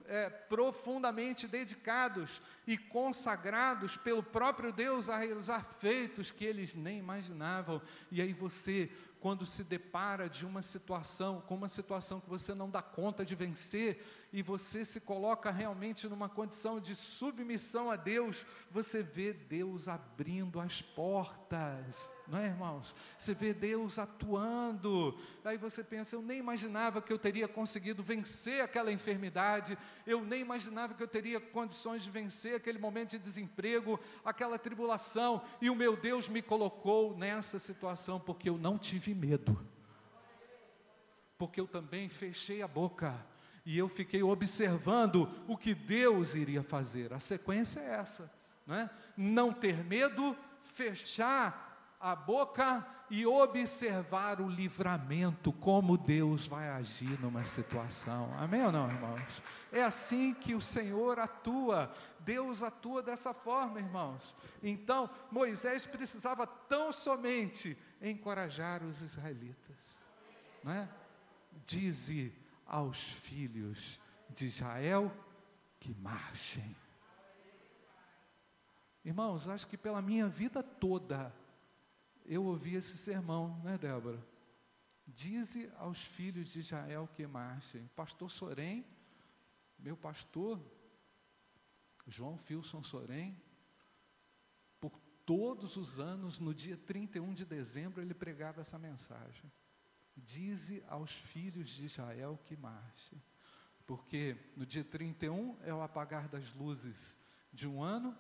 é, 0.06 0.30
profundamente 0.30 1.48
dedicados 1.48 2.42
e 2.66 2.78
consagrados 2.78 3.96
pelo 3.98 4.24
próprio 4.24 4.72
Deus 4.74 5.10
a 5.10 5.18
realizar 5.18 5.64
feitos 5.64 6.32
que 6.32 6.44
eles 6.44 6.76
nem 6.76 6.98
imaginavam. 6.98 7.82
E 8.10 8.22
aí 8.22 8.34
você 8.34 8.90
quando 9.22 9.46
se 9.46 9.64
depara 9.64 10.28
de 10.28 10.48
uma 10.48 10.64
situação, 10.64 11.42
com 11.42 11.54
uma 11.54 11.70
situação 11.70 12.20
que 12.20 12.28
você 12.28 12.56
não 12.56 12.68
dá 12.68 12.82
conta 12.82 13.24
de 13.24 13.36
vencer, 13.36 14.04
e 14.34 14.42
você 14.42 14.86
se 14.86 15.02
coloca 15.02 15.52
realmente 15.52 16.08
numa 16.08 16.30
condição 16.30 16.80
de 16.80 16.96
submissão 16.96 17.92
a 17.92 17.98
Deus, 17.98 18.46
você 18.70 19.04
vê 19.04 19.34
Deus 19.34 19.90
abrindo 19.90 20.60
as 20.60 20.82
portas, 20.82 22.14
não 22.28 22.40
é, 22.40 22.46
irmãos? 22.46 22.96
Você 23.18 23.34
vê 23.34 23.54
Deus 23.54 24.00
atuando, 24.00 25.20
aí 25.44 25.58
você 25.58 25.84
pensa: 25.84 26.16
eu 26.16 26.22
nem 26.22 26.38
imaginava 26.38 27.02
que 27.02 27.12
eu 27.12 27.20
teria 27.20 27.48
conseguido 27.48 28.02
vencer 28.02 28.64
aquela 28.64 28.92
enfermidade, 28.92 29.78
eu 30.08 30.24
nem 30.24 30.40
imaginava 30.40 30.94
que 30.94 31.04
eu 31.04 31.08
teria 31.08 31.42
condições 31.42 32.02
de 32.02 32.10
vencer 32.10 32.56
aquele 32.56 32.80
momento 32.80 33.12
de 33.12 33.20
desemprego, 33.20 34.00
aquela 34.24 34.58
tribulação, 34.58 35.42
e 35.62 35.70
o 35.70 35.76
meu 35.76 35.98
Deus 35.98 36.30
me 36.30 36.42
colocou 36.42 37.18
nessa 37.18 37.60
situação 37.60 38.18
porque 38.18 38.48
eu 38.48 38.58
não 38.58 38.78
tive 38.78 39.14
medo, 39.14 39.60
porque 41.38 41.60
eu 41.60 41.68
também 41.68 42.08
fechei 42.08 42.62
a 42.62 42.68
boca 42.68 43.30
e 43.66 43.78
eu 43.78 43.88
fiquei 43.88 44.24
observando 44.24 45.30
o 45.48 45.56
que 45.56 45.74
Deus 45.74 46.36
iria 46.36 46.64
fazer. 46.64 47.14
A 47.14 47.20
sequência 47.20 47.80
é 47.80 47.94
essa, 47.94 48.32
não 48.66 48.76
é? 48.76 48.90
Não 49.16 49.54
ter 49.54 49.84
medo, 49.84 50.36
fechar 50.64 51.96
a 52.00 52.16
boca 52.16 52.86
e 53.12 53.26
observar 53.26 54.42
o 54.42 54.50
livramento, 54.50 55.52
como 55.52 55.98
Deus 55.98 56.48
vai 56.48 56.70
agir 56.70 57.20
numa 57.20 57.44
situação. 57.44 58.34
Amém 58.40 58.66
ou 58.66 58.72
não, 58.72 58.90
irmãos? 58.90 59.44
É 59.72 59.84
assim 59.84 60.34
que 60.34 60.56
o 60.56 60.62
Senhor 60.62 61.20
atua. 61.20 61.92
Deus 62.20 62.64
atua 62.64 63.04
dessa 63.04 63.34
forma, 63.34 63.80
irmãos. 63.80 64.36
Então, 64.64 65.10
Moisés 65.30 65.86
precisava 65.86 66.48
tão 66.48 66.92
somente 66.92 67.78
encorajar 68.02 68.82
os 68.82 69.02
israelitas, 69.02 70.02
não 70.64 70.72
é? 70.72 70.90
Dize 71.66 72.34
aos 72.72 73.04
filhos 73.04 74.00
de 74.30 74.46
Israel 74.46 75.12
que 75.78 75.94
marchem. 75.94 76.74
Irmãos, 79.04 79.50
acho 79.50 79.68
que 79.68 79.78
pela 79.78 80.02
minha 80.02 80.30
vida 80.30 80.64
toda 80.64 81.36
eu 82.24 82.46
ouvi 82.46 82.76
esse 82.76 82.98
sermão, 82.98 83.60
né, 83.62 83.78
Débora? 83.78 84.26
Dize 85.06 85.70
aos 85.80 86.02
filhos 86.02 86.54
de 86.54 86.62
Israel 86.62 87.10
que 87.14 87.28
marchem. 87.28 87.90
Pastor 87.94 88.32
Sorém, 88.32 88.86
meu 89.78 89.98
pastor, 89.98 90.58
João 92.08 92.38
Filson 92.38 92.82
Sorém, 92.82 93.38
por 94.80 94.98
todos 95.26 95.76
os 95.76 96.00
anos, 96.00 96.40
no 96.40 96.54
dia 96.54 96.78
31 96.78 97.34
de 97.34 97.44
dezembro, 97.44 98.02
ele 98.02 98.14
pregava 98.14 98.62
essa 98.62 98.80
mensagem. 98.80 99.52
Dize 100.26 100.84
aos 100.88 101.18
filhos 101.18 101.70
de 101.70 101.86
Israel 101.86 102.40
que 102.46 102.56
marchem. 102.56 103.22
Porque 103.86 104.38
no 104.56 104.66
dia 104.66 104.84
31 104.84 105.58
é 105.64 105.74
o 105.74 105.82
apagar 105.82 106.28
das 106.30 106.54
luzes 106.54 107.20
de 107.52 107.68
um 107.68 107.84
ano, 107.84 108.18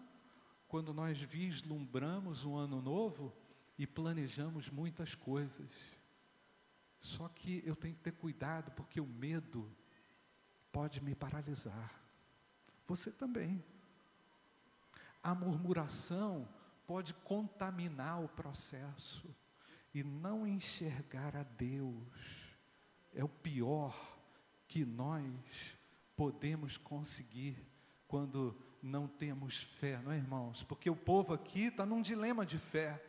quando 0.68 0.94
nós 0.94 1.22
vislumbramos 1.22 2.46
um 2.46 2.56
ano 2.56 2.82
novo 2.82 3.34
e 3.78 3.86
planejamos 3.86 4.70
muitas 4.70 5.16
coisas. 5.16 5.98
Só 7.00 7.28
que 7.30 7.64
eu 7.66 7.76
tenho 7.76 7.96
que 7.96 8.02
ter 8.02 8.12
cuidado, 8.12 8.72
porque 8.72 9.02
o 9.02 9.08
medo 9.08 9.70
pode 10.72 11.02
me 11.02 11.16
paralisar. 11.16 12.02
Você 12.88 13.12
também. 13.12 13.64
A 15.24 15.34
murmuração 15.34 16.48
pode 16.86 17.14
contaminar 17.14 18.24
o 18.24 18.30
processo 18.30 19.34
e 19.94 20.04
não 20.04 20.48
enxergar 20.48 21.36
a 21.36 21.44
Deus 21.44 22.56
é 23.14 23.24
o 23.24 23.30
pior 23.30 24.20
que 24.68 24.86
nós 24.86 25.78
podemos 26.16 26.78
conseguir 26.78 27.58
quando 28.08 28.56
não 28.82 29.08
temos 29.08 29.62
fé, 29.64 30.00
não 30.04 30.12
é, 30.12 30.18
irmãos? 30.18 30.64
Porque 30.64 30.90
o 30.90 30.96
povo 30.96 31.34
aqui 31.34 31.66
está 31.68 31.86
num 31.86 32.02
dilema 32.02 32.46
de 32.46 32.58
fé. 32.58 33.02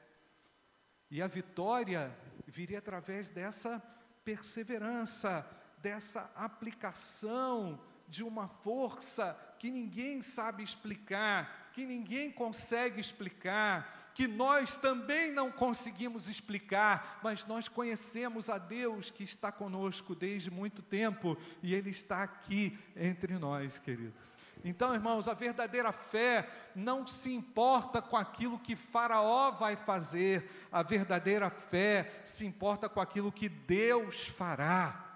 E 1.10 1.22
a 1.22 1.26
vitória 1.26 2.16
viria 2.46 2.78
através 2.78 3.28
dessa 3.28 3.80
perseverança, 4.24 5.46
dessa 5.78 6.30
aplicação 6.34 7.80
de 8.08 8.22
uma 8.22 8.48
força 8.48 9.38
que 9.58 9.70
ninguém 9.70 10.20
sabe 10.22 10.62
explicar, 10.62 11.70
que 11.72 11.86
ninguém 11.86 12.30
consegue 12.30 13.00
explicar, 13.00 14.01
que 14.14 14.27
nós 14.27 14.77
também 14.77 15.33
não 15.33 15.51
conseguimos 15.51 16.29
explicar, 16.29 17.20
mas 17.22 17.44
nós 17.46 17.68
conhecemos 17.68 18.51
a 18.51 18.59
Deus 18.59 19.11
que 19.11 19.22
está 19.22 19.51
conosco 19.51 20.14
desde 20.14 20.51
muito 20.51 20.83
tempo 20.83 21.37
e 21.62 21.75
Ele 21.75 21.90
está 21.90 22.22
aqui 22.22 22.79
entre 22.96 23.38
nós, 23.38 23.79
queridos. 23.79 24.37
Então, 24.64 24.94
irmãos, 24.94 25.27
a 25.29 25.35
verdadeira 25.35 25.92
fé 25.92 26.48
não 26.75 27.07
se 27.07 27.33
importa 27.33 28.01
com 28.01 28.16
aquilo 28.16 28.59
que 28.59 28.77
Faraó 28.77 29.51
vai 29.51 29.77
fazer, 29.77 30.48
a 30.70 30.83
verdadeira 30.83 31.51
fé 31.51 32.20
se 32.25 32.46
importa 32.46 32.88
com 32.88 33.01
aquilo 33.01 33.33
que 33.33 33.48
Deus 33.48 34.27
fará. 34.27 35.12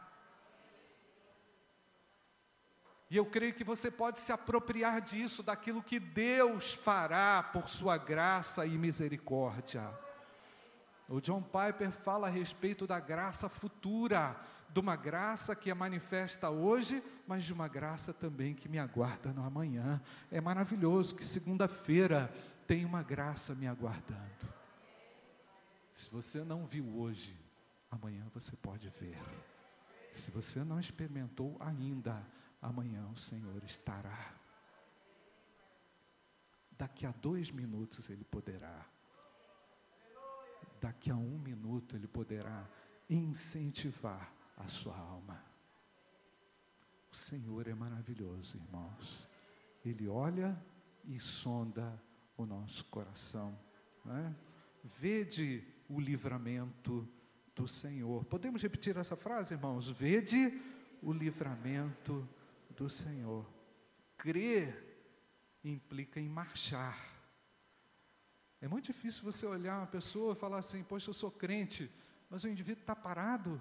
E 3.08 3.16
eu 3.16 3.24
creio 3.24 3.54
que 3.54 3.62
você 3.62 3.90
pode 3.90 4.18
se 4.18 4.32
apropriar 4.32 5.00
disso, 5.00 5.42
daquilo 5.42 5.82
que 5.82 6.00
Deus 6.00 6.72
fará 6.72 7.42
por 7.42 7.68
sua 7.68 7.96
graça 7.96 8.66
e 8.66 8.76
misericórdia. 8.76 9.88
O 11.08 11.20
John 11.20 11.40
Piper 11.40 11.92
fala 11.92 12.26
a 12.26 12.30
respeito 12.30 12.84
da 12.84 12.98
graça 12.98 13.48
futura, 13.48 14.36
de 14.68 14.80
uma 14.80 14.96
graça 14.96 15.54
que 15.54 15.70
é 15.70 15.74
manifesta 15.74 16.50
hoje, 16.50 17.00
mas 17.28 17.44
de 17.44 17.52
uma 17.52 17.68
graça 17.68 18.12
também 18.12 18.54
que 18.54 18.68
me 18.68 18.78
aguarda 18.78 19.32
no 19.32 19.44
amanhã. 19.44 20.02
É 20.30 20.40
maravilhoso 20.40 21.14
que 21.14 21.24
segunda-feira 21.24 22.28
tem 22.66 22.84
uma 22.84 23.04
graça 23.04 23.54
me 23.54 23.68
aguardando. 23.68 24.52
Se 25.92 26.10
você 26.10 26.42
não 26.42 26.66
viu 26.66 26.98
hoje, 26.98 27.38
amanhã 27.88 28.26
você 28.34 28.56
pode 28.56 28.88
ver. 29.00 29.18
Se 30.12 30.32
você 30.32 30.64
não 30.64 30.80
experimentou 30.80 31.56
ainda, 31.60 32.20
amanhã 32.60 33.06
o 33.08 33.16
Senhor 33.16 33.62
estará. 33.64 34.34
Daqui 36.72 37.06
a 37.06 37.12
dois 37.12 37.50
minutos 37.50 38.10
ele 38.10 38.24
poderá. 38.24 38.86
Daqui 40.80 41.10
a 41.10 41.16
um 41.16 41.38
minuto 41.38 41.96
ele 41.96 42.06
poderá 42.06 42.68
incentivar 43.08 44.32
a 44.56 44.68
sua 44.68 44.96
alma. 44.96 45.42
O 47.10 47.16
Senhor 47.16 47.66
é 47.66 47.74
maravilhoso, 47.74 48.56
irmãos. 48.56 49.28
Ele 49.84 50.08
olha 50.08 50.60
e 51.04 51.18
sonda 51.18 52.00
o 52.36 52.44
nosso 52.44 52.84
coração. 52.86 53.58
Né? 54.04 54.34
Vede 54.84 55.66
o 55.88 55.98
livramento 55.98 57.08
do 57.54 57.66
Senhor. 57.66 58.24
Podemos 58.26 58.62
repetir 58.62 58.96
essa 58.96 59.16
frase, 59.16 59.54
irmãos? 59.54 59.90
Vede 59.90 60.60
o 61.02 61.12
livramento 61.12 62.28
do 62.76 62.90
Senhor. 62.90 63.46
Crer 64.16 64.84
implica 65.64 66.20
em 66.20 66.28
marchar. 66.28 66.96
É 68.60 68.68
muito 68.68 68.86
difícil 68.86 69.22
você 69.24 69.46
olhar 69.46 69.78
uma 69.78 69.86
pessoa 69.86 70.32
e 70.32 70.36
falar 70.36 70.58
assim: 70.58 70.82
Poxa, 70.82 71.10
eu 71.10 71.14
sou 71.14 71.30
crente, 71.30 71.90
mas 72.30 72.44
o 72.44 72.48
indivíduo 72.48 72.82
está 72.82 72.94
parado. 72.94 73.60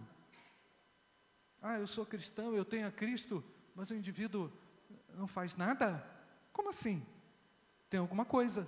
Ah, 1.62 1.80
eu 1.80 1.88
sou 1.88 2.06
cristão, 2.06 2.54
eu 2.54 2.64
tenho 2.64 2.88
a 2.88 2.92
Cristo, 2.92 3.44
mas 3.74 3.90
o 3.90 3.96
indivíduo 3.96 4.52
não 5.16 5.28
faz 5.28 5.56
nada? 5.56 6.06
Como 6.54 6.70
assim? 6.70 7.06
Tem 7.90 8.00
alguma 8.00 8.26
coisa. 8.26 8.68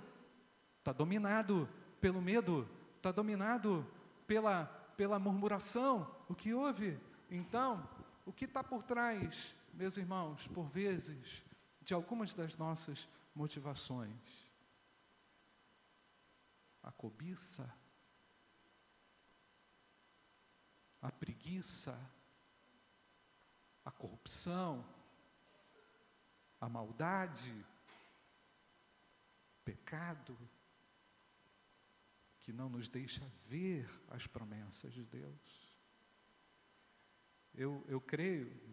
Está 0.78 0.92
dominado 0.92 1.68
pelo 2.00 2.20
medo, 2.20 2.68
está 2.96 3.12
dominado 3.12 3.86
pela, 4.26 4.66
pela 4.96 5.18
murmuração. 5.18 6.10
O 6.28 6.34
que 6.34 6.52
houve? 6.52 6.98
Então, 7.30 7.88
o 8.26 8.32
que 8.32 8.46
está 8.46 8.64
por 8.64 8.82
trás 8.82 9.54
meus 9.78 9.96
irmãos, 9.96 10.48
por 10.48 10.66
vezes, 10.66 11.44
de 11.80 11.94
algumas 11.94 12.34
das 12.34 12.56
nossas 12.56 13.08
motivações. 13.32 14.50
A 16.82 16.90
cobiça, 16.90 17.72
a 21.00 21.12
preguiça, 21.12 21.96
a 23.84 23.90
corrupção, 23.92 24.84
a 26.60 26.68
maldade, 26.68 27.64
pecado, 29.64 30.36
que 32.40 32.52
não 32.52 32.68
nos 32.68 32.88
deixa 32.88 33.24
ver 33.46 33.88
as 34.08 34.26
promessas 34.26 34.92
de 34.92 35.04
Deus. 35.04 35.78
Eu, 37.54 37.84
eu 37.86 38.00
creio, 38.00 38.67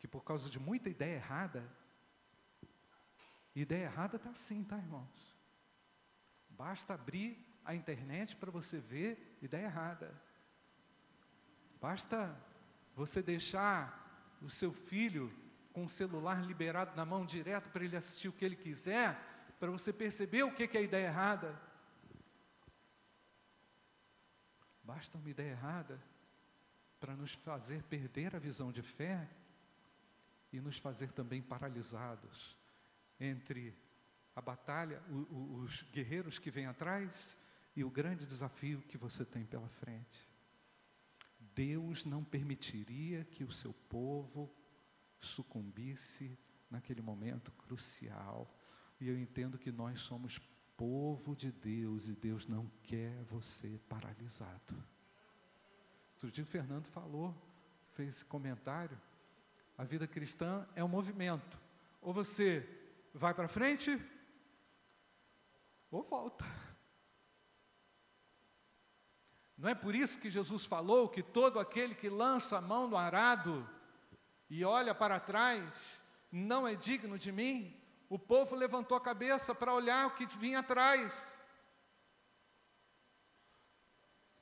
que 0.00 0.08
por 0.08 0.24
causa 0.24 0.48
de 0.48 0.58
muita 0.58 0.88
ideia 0.88 1.16
errada, 1.16 1.70
ideia 3.54 3.84
errada 3.84 4.16
está 4.16 4.30
assim, 4.30 4.64
tá, 4.64 4.78
irmãos? 4.78 5.36
Basta 6.48 6.94
abrir 6.94 7.46
a 7.62 7.74
internet 7.74 8.34
para 8.34 8.50
você 8.50 8.78
ver 8.78 9.38
ideia 9.42 9.66
errada. 9.66 10.18
Basta 11.78 12.34
você 12.94 13.22
deixar 13.22 14.38
o 14.40 14.48
seu 14.48 14.72
filho 14.72 15.30
com 15.72 15.84
o 15.84 15.88
celular 15.88 16.42
liberado 16.42 16.96
na 16.96 17.04
mão 17.04 17.26
direto 17.26 17.68
para 17.68 17.84
ele 17.84 17.96
assistir 17.96 18.28
o 18.28 18.32
que 18.32 18.44
ele 18.44 18.56
quiser, 18.56 19.14
para 19.60 19.70
você 19.70 19.92
perceber 19.92 20.42
o 20.44 20.54
que 20.54 20.64
é 20.76 20.80
a 20.80 20.82
ideia 20.82 21.06
errada. 21.06 21.60
Basta 24.82 25.18
uma 25.18 25.28
ideia 25.28 25.50
errada 25.50 26.02
para 26.98 27.14
nos 27.14 27.34
fazer 27.34 27.82
perder 27.82 28.34
a 28.34 28.38
visão 28.38 28.72
de 28.72 28.82
fé 28.82 29.28
e 30.52 30.60
nos 30.60 30.78
fazer 30.78 31.12
também 31.12 31.40
paralisados 31.40 32.56
entre 33.18 33.76
a 34.34 34.40
batalha, 34.40 35.02
o, 35.10 35.14
o, 35.14 35.54
os 35.62 35.82
guerreiros 35.92 36.38
que 36.38 36.50
vêm 36.50 36.66
atrás 36.66 37.36
e 37.76 37.84
o 37.84 37.90
grande 37.90 38.26
desafio 38.26 38.82
que 38.82 38.98
você 38.98 39.24
tem 39.24 39.44
pela 39.44 39.68
frente. 39.68 40.28
Deus 41.54 42.04
não 42.04 42.24
permitiria 42.24 43.24
que 43.24 43.44
o 43.44 43.50
seu 43.50 43.72
povo 43.88 44.50
sucumbisse 45.18 46.38
naquele 46.70 47.02
momento 47.02 47.50
crucial. 47.52 48.56
E 49.00 49.08
eu 49.08 49.18
entendo 49.18 49.58
que 49.58 49.72
nós 49.72 50.00
somos 50.00 50.38
povo 50.76 51.36
de 51.36 51.52
Deus 51.52 52.08
e 52.08 52.14
Deus 52.14 52.46
não 52.46 52.66
quer 52.82 53.22
você 53.24 53.78
paralisado. 53.88 54.82
Outro 56.14 56.30
dia 56.30 56.44
o 56.44 56.46
Fernando 56.46 56.86
falou, 56.86 57.34
fez 57.92 58.16
esse 58.16 58.24
comentário. 58.24 58.98
A 59.80 59.84
vida 59.84 60.06
cristã 60.06 60.68
é 60.76 60.84
um 60.84 60.88
movimento. 60.88 61.58
Ou 62.02 62.12
você 62.12 62.68
vai 63.14 63.32
para 63.32 63.48
frente, 63.48 63.98
ou 65.90 66.02
volta. 66.02 66.44
Não 69.56 69.70
é 69.70 69.74
por 69.74 69.94
isso 69.94 70.20
que 70.20 70.28
Jesus 70.28 70.66
falou 70.66 71.08
que 71.08 71.22
todo 71.22 71.58
aquele 71.58 71.94
que 71.94 72.10
lança 72.10 72.58
a 72.58 72.60
mão 72.60 72.88
no 72.88 72.96
arado 72.98 73.66
e 74.50 74.66
olha 74.66 74.94
para 74.94 75.18
trás 75.18 76.02
não 76.30 76.68
é 76.68 76.74
digno 76.74 77.16
de 77.16 77.32
mim? 77.32 77.74
O 78.06 78.18
povo 78.18 78.54
levantou 78.54 78.98
a 78.98 79.00
cabeça 79.00 79.54
para 79.54 79.72
olhar 79.72 80.08
o 80.08 80.14
que 80.14 80.26
vinha 80.26 80.58
atrás. 80.58 81.42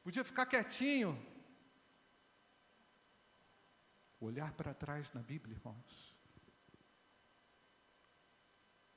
Podia 0.03 0.25
ficar 0.25 0.47
quietinho, 0.47 1.17
Olhar 4.21 4.53
para 4.53 4.75
trás 4.75 5.13
na 5.13 5.23
Bíblia, 5.23 5.57
irmãos, 5.57 6.17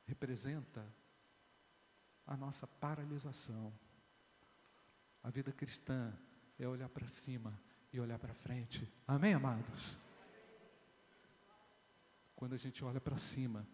representa 0.06 0.86
a 2.26 2.36
nossa 2.36 2.66
paralisação. 2.66 3.74
A 5.24 5.30
vida 5.30 5.52
cristã 5.52 6.18
é 6.58 6.68
olhar 6.68 6.90
para 6.90 7.08
cima 7.08 7.60
e 7.94 8.00
olhar 8.00 8.18
para 8.18 8.34
frente. 8.34 8.92
Amém, 9.08 9.34
amados? 9.34 9.98
Quando 12.36 12.54
a 12.54 12.58
gente 12.58 12.84
olha 12.84 13.00
para 13.00 13.18
cima, 13.18 13.68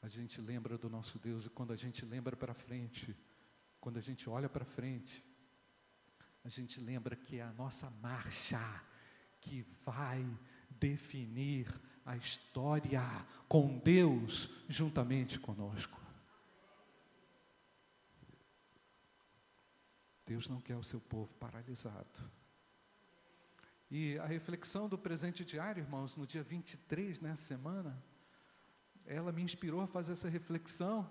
a 0.00 0.06
gente 0.06 0.40
lembra 0.40 0.78
do 0.78 0.88
nosso 0.88 1.18
Deus, 1.18 1.46
e 1.46 1.50
quando 1.50 1.72
a 1.72 1.76
gente 1.76 2.04
lembra 2.04 2.36
para 2.36 2.54
frente, 2.54 3.16
quando 3.80 3.96
a 3.96 4.00
gente 4.00 4.30
olha 4.30 4.48
para 4.48 4.64
frente, 4.64 5.24
a 6.44 6.48
gente 6.48 6.80
lembra 6.80 7.16
que 7.16 7.38
é 7.38 7.42
a 7.42 7.52
nossa 7.52 7.90
marcha 7.90 8.60
que 9.40 9.62
vai 9.84 10.26
definir 10.70 11.68
a 12.04 12.16
história 12.16 13.02
com 13.48 13.78
Deus 13.78 14.50
juntamente 14.68 15.38
conosco. 15.38 15.98
Deus 20.26 20.48
não 20.48 20.60
quer 20.60 20.76
o 20.76 20.84
seu 20.84 21.00
povo 21.00 21.34
paralisado. 21.36 22.30
E 23.90 24.18
a 24.18 24.26
reflexão 24.26 24.88
do 24.88 24.98
presente 24.98 25.44
diário, 25.44 25.82
irmãos, 25.82 26.14
no 26.14 26.26
dia 26.26 26.42
23, 26.42 27.22
nessa 27.22 27.42
semana, 27.42 28.02
ela 29.06 29.32
me 29.32 29.42
inspirou 29.42 29.80
a 29.80 29.86
fazer 29.86 30.12
essa 30.12 30.28
reflexão, 30.28 31.08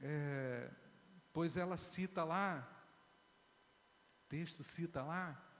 é, 0.00 0.70
pois 1.32 1.56
ela 1.56 1.76
cita 1.76 2.22
lá, 2.22 2.68
o 4.24 4.28
texto 4.28 4.62
cita 4.62 5.02
lá, 5.02 5.51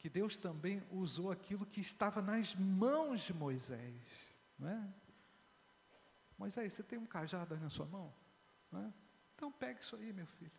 que 0.00 0.08
Deus 0.08 0.38
também 0.38 0.82
usou 0.90 1.30
aquilo 1.30 1.66
que 1.66 1.78
estava 1.78 2.22
nas 2.22 2.54
mãos 2.54 3.20
de 3.20 3.34
Moisés. 3.34 4.34
Não 4.58 4.66
é? 4.66 4.94
Moisés, 6.38 6.72
você 6.72 6.82
tem 6.82 6.98
um 6.98 7.04
cajado 7.04 7.52
aí 7.52 7.60
na 7.60 7.68
sua 7.68 7.84
mão? 7.84 8.10
Não 8.72 8.80
é? 8.80 8.92
Então 9.34 9.52
pegue 9.52 9.80
isso 9.80 9.94
aí, 9.96 10.10
meu 10.10 10.26
filho. 10.26 10.50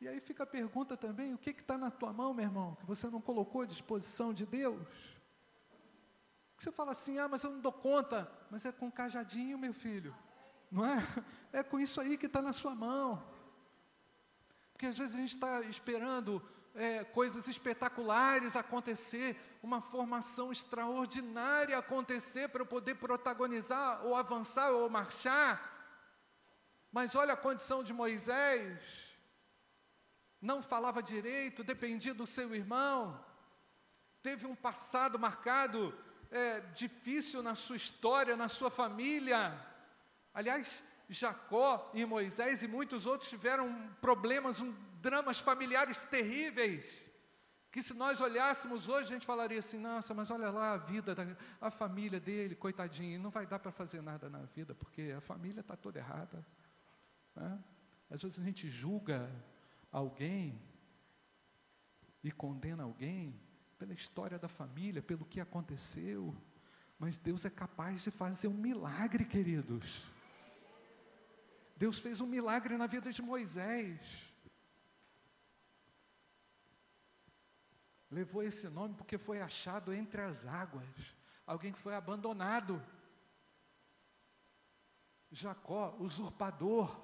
E 0.00 0.08
aí 0.08 0.18
fica 0.18 0.42
a 0.42 0.46
pergunta 0.46 0.96
também: 0.96 1.32
o 1.32 1.38
que 1.38 1.50
está 1.50 1.78
na 1.78 1.88
tua 1.88 2.12
mão, 2.12 2.34
meu 2.34 2.44
irmão, 2.44 2.74
que 2.74 2.84
você 2.84 3.08
não 3.08 3.20
colocou 3.20 3.62
à 3.62 3.66
disposição 3.66 4.34
de 4.34 4.44
Deus? 4.44 4.88
Que 6.56 6.64
você 6.64 6.72
fala 6.72 6.90
assim: 6.90 7.16
ah, 7.18 7.28
mas 7.28 7.44
eu 7.44 7.52
não 7.52 7.60
dou 7.60 7.72
conta. 7.72 8.28
Mas 8.50 8.64
é 8.64 8.72
com 8.72 8.90
cajadinho, 8.90 9.56
meu 9.56 9.72
filho. 9.72 10.12
Não 10.68 10.84
é? 10.84 10.96
É 11.52 11.62
com 11.62 11.78
isso 11.78 12.00
aí 12.00 12.18
que 12.18 12.26
está 12.26 12.42
na 12.42 12.52
sua 12.52 12.74
mão. 12.74 13.24
Porque 14.72 14.86
às 14.86 14.98
vezes 14.98 15.14
a 15.14 15.18
gente 15.18 15.34
está 15.36 15.60
esperando 15.62 16.42
é, 16.74 17.04
coisas 17.04 17.46
espetaculares 17.46 18.56
acontecer, 18.56 19.36
uma 19.62 19.80
formação 19.80 20.50
extraordinária 20.50 21.78
acontecer 21.78 22.48
para 22.48 22.62
eu 22.62 22.66
poder 22.66 22.96
protagonizar, 22.96 24.04
ou 24.04 24.14
avançar, 24.16 24.70
ou 24.70 24.90
marchar. 24.90 25.72
Mas 26.90 27.14
olha 27.14 27.34
a 27.34 27.36
condição 27.36 27.82
de 27.82 27.92
Moisés, 27.92 28.78
não 30.40 30.62
falava 30.62 31.02
direito, 31.02 31.64
dependia 31.64 32.12
do 32.12 32.26
seu 32.26 32.54
irmão, 32.54 33.24
teve 34.22 34.46
um 34.46 34.54
passado 34.54 35.18
marcado, 35.18 35.96
é, 36.30 36.60
difícil 36.74 37.42
na 37.42 37.54
sua 37.54 37.76
história, 37.76 38.36
na 38.36 38.48
sua 38.48 38.70
família. 38.70 39.58
Aliás, 40.32 40.82
Jacó 41.08 41.90
e 41.94 42.04
Moisés 42.04 42.62
e 42.62 42.68
muitos 42.68 43.06
outros 43.06 43.30
tiveram 43.30 43.88
problemas, 44.00 44.60
um 44.60 44.74
dramas 45.04 45.38
familiares 45.38 46.02
terríveis, 46.04 47.10
que 47.70 47.82
se 47.82 47.92
nós 47.92 48.20
olhássemos 48.20 48.88
hoje, 48.88 49.10
a 49.10 49.12
gente 49.14 49.26
falaria 49.26 49.58
assim: 49.58 49.78
nossa, 49.78 50.14
mas 50.14 50.30
olha 50.30 50.50
lá 50.50 50.72
a 50.72 50.76
vida, 50.78 51.14
da, 51.14 51.26
a 51.60 51.70
família 51.70 52.18
dele, 52.18 52.54
coitadinho, 52.54 53.20
não 53.20 53.30
vai 53.30 53.46
dar 53.46 53.58
para 53.58 53.70
fazer 53.70 54.00
nada 54.00 54.30
na 54.30 54.38
vida, 54.56 54.74
porque 54.74 55.12
a 55.16 55.20
família 55.20 55.60
está 55.60 55.76
toda 55.76 55.98
errada. 55.98 56.44
Né? 57.36 57.62
Às 58.10 58.22
vezes 58.22 58.38
a 58.38 58.42
gente 58.42 58.70
julga 58.70 59.30
alguém 59.92 60.58
e 62.22 62.32
condena 62.32 62.84
alguém 62.84 63.38
pela 63.78 63.92
história 63.92 64.38
da 64.38 64.48
família, 64.48 65.02
pelo 65.02 65.26
que 65.26 65.40
aconteceu, 65.40 66.34
mas 66.98 67.18
Deus 67.18 67.44
é 67.44 67.50
capaz 67.50 68.02
de 68.02 68.10
fazer 68.10 68.48
um 68.48 68.54
milagre, 68.54 69.26
queridos. 69.26 70.04
Deus 71.76 71.98
fez 71.98 72.20
um 72.22 72.26
milagre 72.26 72.78
na 72.78 72.86
vida 72.86 73.12
de 73.12 73.20
Moisés. 73.20 74.33
Levou 78.14 78.44
esse 78.44 78.68
nome 78.68 78.94
porque 78.94 79.18
foi 79.18 79.40
achado 79.40 79.92
entre 79.92 80.22
as 80.22 80.46
águas, 80.46 80.86
alguém 81.44 81.72
que 81.72 81.78
foi 81.78 81.96
abandonado. 81.96 82.80
Jacó, 85.32 85.96
usurpador, 85.98 86.96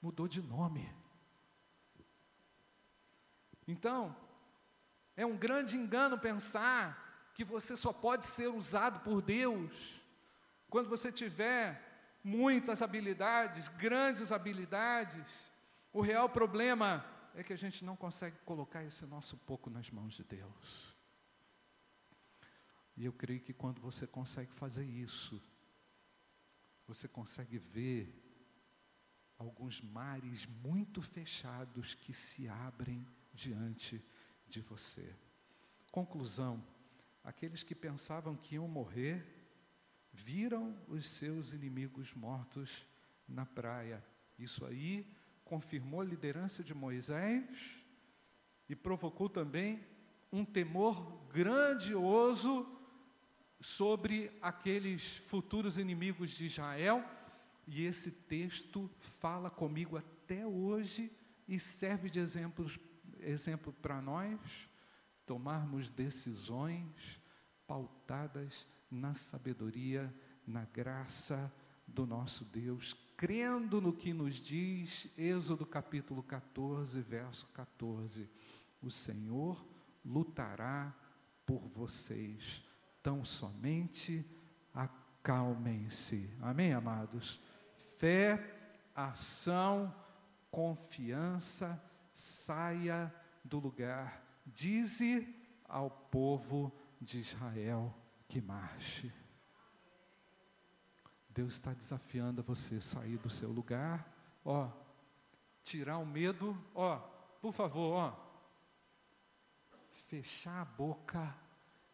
mudou 0.00 0.26
de 0.26 0.42
nome. 0.42 0.92
Então, 3.68 4.16
é 5.16 5.24
um 5.24 5.36
grande 5.36 5.76
engano 5.76 6.18
pensar 6.18 7.30
que 7.34 7.44
você 7.44 7.76
só 7.76 7.92
pode 7.92 8.26
ser 8.26 8.48
usado 8.48 8.98
por 9.00 9.22
Deus 9.22 10.02
quando 10.68 10.88
você 10.88 11.12
tiver 11.12 12.18
muitas 12.24 12.82
habilidades, 12.82 13.68
grandes 13.68 14.32
habilidades. 14.32 15.48
O 15.92 16.00
real 16.00 16.28
problema 16.28 17.06
é 17.34 17.42
que 17.42 17.52
a 17.52 17.56
gente 17.56 17.84
não 17.84 17.96
consegue 17.96 18.36
colocar 18.44 18.84
esse 18.84 19.06
nosso 19.06 19.36
pouco 19.38 19.70
nas 19.70 19.90
mãos 19.90 20.14
de 20.14 20.24
Deus. 20.24 20.94
E 22.96 23.04
eu 23.04 23.12
creio 23.12 23.40
que 23.40 23.52
quando 23.52 23.80
você 23.80 24.06
consegue 24.06 24.52
fazer 24.52 24.84
isso, 24.84 25.42
você 26.86 27.08
consegue 27.08 27.58
ver 27.58 28.22
alguns 29.38 29.80
mares 29.80 30.46
muito 30.46 31.00
fechados 31.00 31.94
que 31.94 32.12
se 32.12 32.48
abrem 32.48 33.06
diante 33.32 34.04
de 34.46 34.60
você. 34.60 35.16
Conclusão: 35.90 36.64
aqueles 37.24 37.62
que 37.62 37.74
pensavam 37.74 38.36
que 38.36 38.56
iam 38.56 38.68
morrer, 38.68 39.26
viram 40.12 40.78
os 40.86 41.08
seus 41.08 41.52
inimigos 41.52 42.12
mortos 42.14 42.86
na 43.26 43.46
praia. 43.46 44.04
Isso 44.38 44.64
aí 44.66 45.10
confirmou 45.52 46.00
a 46.00 46.04
liderança 46.04 46.64
de 46.64 46.72
Moisés 46.72 47.44
e 48.70 48.74
provocou 48.74 49.28
também 49.28 49.86
um 50.32 50.46
temor 50.46 51.28
grandioso 51.30 52.66
sobre 53.60 54.32
aqueles 54.40 55.18
futuros 55.18 55.76
inimigos 55.76 56.30
de 56.30 56.46
Israel. 56.46 57.04
E 57.66 57.84
esse 57.84 58.10
texto 58.10 58.90
fala 58.98 59.50
comigo 59.50 59.98
até 59.98 60.46
hoje 60.46 61.14
e 61.46 61.58
serve 61.58 62.08
de 62.08 62.18
exemplos, 62.18 62.78
exemplo 63.20 63.74
para 63.74 64.00
nós 64.00 64.40
tomarmos 65.26 65.90
decisões 65.90 67.20
pautadas 67.66 68.66
na 68.90 69.12
sabedoria, 69.12 70.10
na 70.46 70.64
graça 70.64 71.52
do 71.86 72.06
nosso 72.06 72.42
Deus, 72.46 72.94
crendo 73.22 73.80
no 73.80 73.92
que 73.92 74.12
nos 74.12 74.34
diz 74.34 75.08
Êxodo 75.16 75.64
capítulo 75.64 76.24
14, 76.24 77.00
verso 77.02 77.46
14: 77.54 78.28
O 78.82 78.90
Senhor 78.90 79.64
lutará 80.04 80.92
por 81.46 81.60
vocês, 81.68 82.64
tão 83.00 83.24
somente 83.24 84.26
acalmem-se. 84.74 86.28
Amém, 86.40 86.72
amados? 86.72 87.40
Fé, 87.96 88.44
ação, 88.92 89.94
confiança, 90.50 91.80
saia 92.12 93.14
do 93.44 93.60
lugar. 93.60 94.20
Dize 94.44 95.32
ao 95.64 95.88
povo 95.88 96.72
de 97.00 97.20
Israel 97.20 97.96
que 98.26 98.40
marche. 98.40 99.21
Deus 101.34 101.54
está 101.54 101.72
desafiando 101.72 102.42
você 102.42 102.76
a 102.76 102.80
sair 102.80 103.16
do 103.18 103.30
seu 103.30 103.50
lugar, 103.50 104.10
ó, 104.44 104.70
tirar 105.62 105.98
o 105.98 106.06
medo, 106.06 106.56
ó, 106.74 106.98
por 107.40 107.52
favor, 107.52 107.92
ó, 107.94 108.32
fechar 109.90 110.60
a 110.60 110.64
boca 110.64 111.34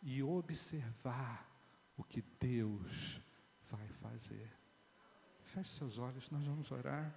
e 0.03 0.23
observar 0.23 1.49
o 1.97 2.03
que 2.03 2.23
Deus 2.41 3.21
vai 3.71 3.89
fazer. 3.89 4.51
Feche 5.43 5.71
seus 5.71 5.99
olhos, 5.99 6.31
nós 6.31 6.45
vamos 6.45 6.71
orar. 6.71 7.15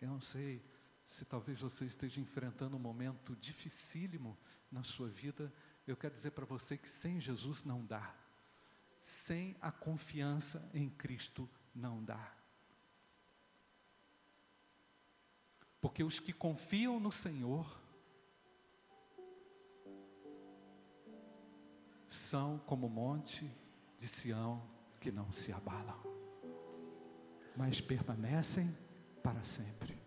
Eu 0.00 0.08
não 0.08 0.20
sei 0.20 0.64
se 1.04 1.24
talvez 1.24 1.60
você 1.60 1.84
esteja 1.84 2.20
enfrentando 2.20 2.76
um 2.76 2.80
momento 2.80 3.34
dificílimo 3.36 4.38
na 4.70 4.82
sua 4.82 5.08
vida. 5.08 5.52
Eu 5.86 5.96
quero 5.96 6.14
dizer 6.14 6.30
para 6.32 6.44
você 6.44 6.76
que 6.76 6.88
sem 6.88 7.20
Jesus 7.20 7.64
não 7.64 7.84
dá 7.84 8.21
sem 9.02 9.56
a 9.60 9.72
confiança 9.72 10.70
em 10.72 10.88
Cristo 10.88 11.50
não 11.74 12.04
dá. 12.04 12.32
Porque 15.80 16.04
os 16.04 16.20
que 16.20 16.32
confiam 16.32 17.00
no 17.00 17.10
Senhor 17.10 17.66
são 22.06 22.60
como 22.60 22.86
o 22.86 22.90
monte 22.90 23.50
de 23.98 24.06
Sião 24.06 24.62
que 25.00 25.10
não 25.10 25.32
se 25.32 25.52
abalam, 25.52 26.00
mas 27.56 27.80
permanecem 27.80 28.72
para 29.20 29.42
sempre. 29.42 30.00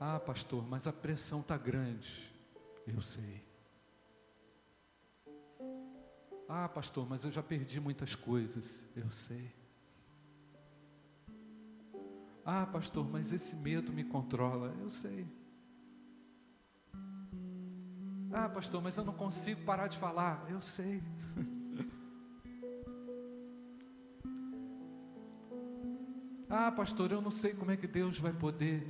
Ah, 0.00 0.18
pastor, 0.18 0.66
mas 0.66 0.88
a 0.88 0.92
pressão 0.92 1.42
está 1.42 1.56
grande. 1.56 2.31
Eu 2.86 3.00
sei. 3.00 3.42
Ah, 6.48 6.68
pastor, 6.68 7.08
mas 7.08 7.24
eu 7.24 7.30
já 7.30 7.42
perdi 7.42 7.80
muitas 7.80 8.14
coisas. 8.14 8.86
Eu 8.94 9.10
sei. 9.10 9.50
Ah, 12.44 12.66
pastor, 12.66 13.08
mas 13.08 13.32
esse 13.32 13.56
medo 13.56 13.90
me 13.92 14.04
controla. 14.04 14.74
Eu 14.80 14.90
sei. 14.90 15.26
Ah, 18.32 18.48
pastor, 18.48 18.82
mas 18.82 18.96
eu 18.96 19.04
não 19.04 19.12
consigo 19.12 19.62
parar 19.62 19.86
de 19.86 19.96
falar. 19.96 20.44
Eu 20.50 20.60
sei. 20.60 21.00
ah, 26.50 26.72
pastor, 26.72 27.12
eu 27.12 27.20
não 27.20 27.30
sei 27.30 27.54
como 27.54 27.70
é 27.70 27.76
que 27.76 27.86
Deus 27.86 28.18
vai 28.18 28.32
poder 28.32 28.84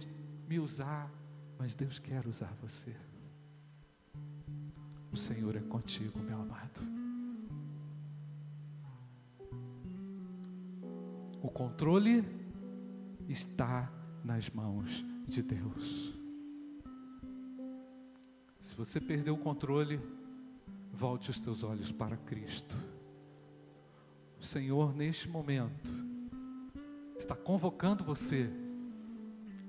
me 0.48 0.58
usar, 0.58 1.12
mas 1.58 1.74
Deus 1.74 1.98
quer 1.98 2.26
usar 2.26 2.54
você. 2.60 2.96
O 5.12 5.16
Senhor 5.16 5.54
é 5.56 5.60
contigo, 5.60 6.18
meu 6.20 6.40
amado. 6.40 6.80
O 11.42 11.50
controle 11.50 12.24
está 13.28 13.92
nas 14.24 14.48
mãos 14.48 15.04
de 15.26 15.42
Deus. 15.42 16.14
Se 18.60 18.74
você 18.76 19.00
perdeu 19.00 19.34
o 19.34 19.38
controle, 19.38 20.00
volte 20.92 21.30
os 21.30 21.40
teus 21.40 21.62
olhos 21.62 21.90
para 21.90 22.16
Cristo. 22.16 22.76
O 24.40 24.44
Senhor, 24.44 24.94
neste 24.94 25.28
momento, 25.28 25.90
está 27.18 27.34
convocando 27.34 28.04
você 28.04 28.48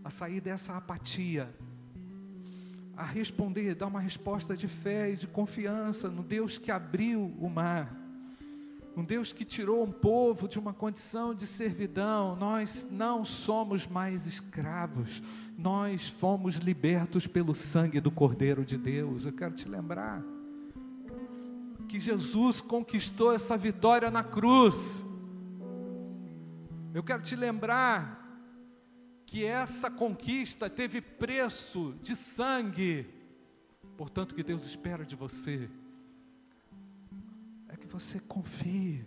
a 0.04 0.10
sair 0.10 0.42
dessa 0.42 0.78
apatia, 0.78 1.54
a 3.04 3.06
responder, 3.06 3.76
dar 3.76 3.88
uma 3.88 4.00
resposta 4.00 4.56
de 4.56 4.68
fé 4.68 5.12
e 5.12 5.16
de 5.16 5.28
confiança 5.28 6.10
no 6.10 6.24
Deus 6.24 6.58
que 6.58 6.72
abriu 6.72 7.34
o 7.40 7.50
mar 7.50 8.04
um 8.96 9.04
Deus 9.04 9.34
que 9.34 9.44
tirou 9.44 9.84
um 9.84 9.92
povo 9.92 10.48
de 10.48 10.60
uma 10.60 10.72
condição 10.72 11.34
de 11.34 11.48
servidão. 11.48 12.36
Nós 12.36 12.88
não 12.92 13.26
somos 13.26 13.88
mais 13.88 14.28
escravos, 14.28 15.24
nós 15.58 16.10
fomos 16.10 16.58
libertos 16.58 17.26
pelo 17.26 17.56
sangue 17.56 18.00
do 18.00 18.12
Cordeiro 18.12 18.64
de 18.64 18.78
Deus. 18.78 19.26
Eu 19.26 19.34
quero 19.34 19.56
te 19.56 19.68
lembrar 19.68 20.24
que 21.88 22.00
Jesus 22.00 22.62
conquistou 22.62 23.34
essa 23.34 23.58
vitória 23.58 24.12
na 24.12 24.24
cruz. 24.24 25.04
Eu 26.94 27.02
quero 27.02 27.24
te 27.24 27.36
lembrar 27.36 28.23
que 29.34 29.46
essa 29.46 29.90
conquista 29.90 30.70
teve 30.70 31.02
preço 31.02 31.96
de 32.02 32.16
sangue. 32.16 33.12
Portanto, 33.98 34.36
que 34.36 34.44
Deus 34.44 34.64
espera 34.64 35.04
de 35.04 35.16
você 35.16 35.70
você 37.94 38.20
confie, 38.22 39.06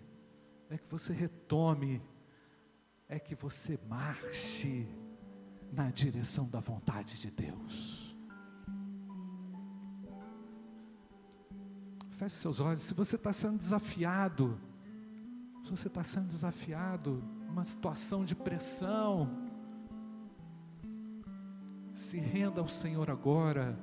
é 0.70 0.78
que 0.78 0.88
você 0.88 1.12
retome, 1.12 2.00
é 3.08 3.18
que 3.18 3.34
você 3.34 3.76
marche 3.88 4.86
na 5.72 5.90
direção 5.90 6.48
da 6.48 6.60
vontade 6.60 7.20
de 7.20 7.28
Deus. 7.28 8.16
Feche 12.10 12.36
seus 12.36 12.60
olhos. 12.60 12.82
Se 12.82 12.94
você 12.94 13.16
está 13.16 13.32
sendo 13.32 13.58
desafiado, 13.58 14.56
se 15.64 15.70
você 15.72 15.88
está 15.88 16.04
sendo 16.04 16.28
desafiado, 16.28 17.24
uma 17.48 17.64
situação 17.64 18.24
de 18.24 18.36
pressão, 18.36 19.45
se 21.96 22.20
renda 22.20 22.60
ao 22.60 22.68
Senhor 22.68 23.10
agora 23.10 23.76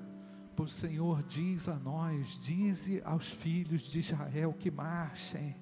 o 0.55 0.67
Senhor 0.67 1.23
diz 1.23 1.67
a 1.67 1.75
nós, 1.75 2.37
dize 2.39 3.01
aos 3.03 3.31
filhos 3.31 3.91
de 3.91 3.99
Israel 3.99 4.53
que 4.53 4.69
marchem. 4.69 5.55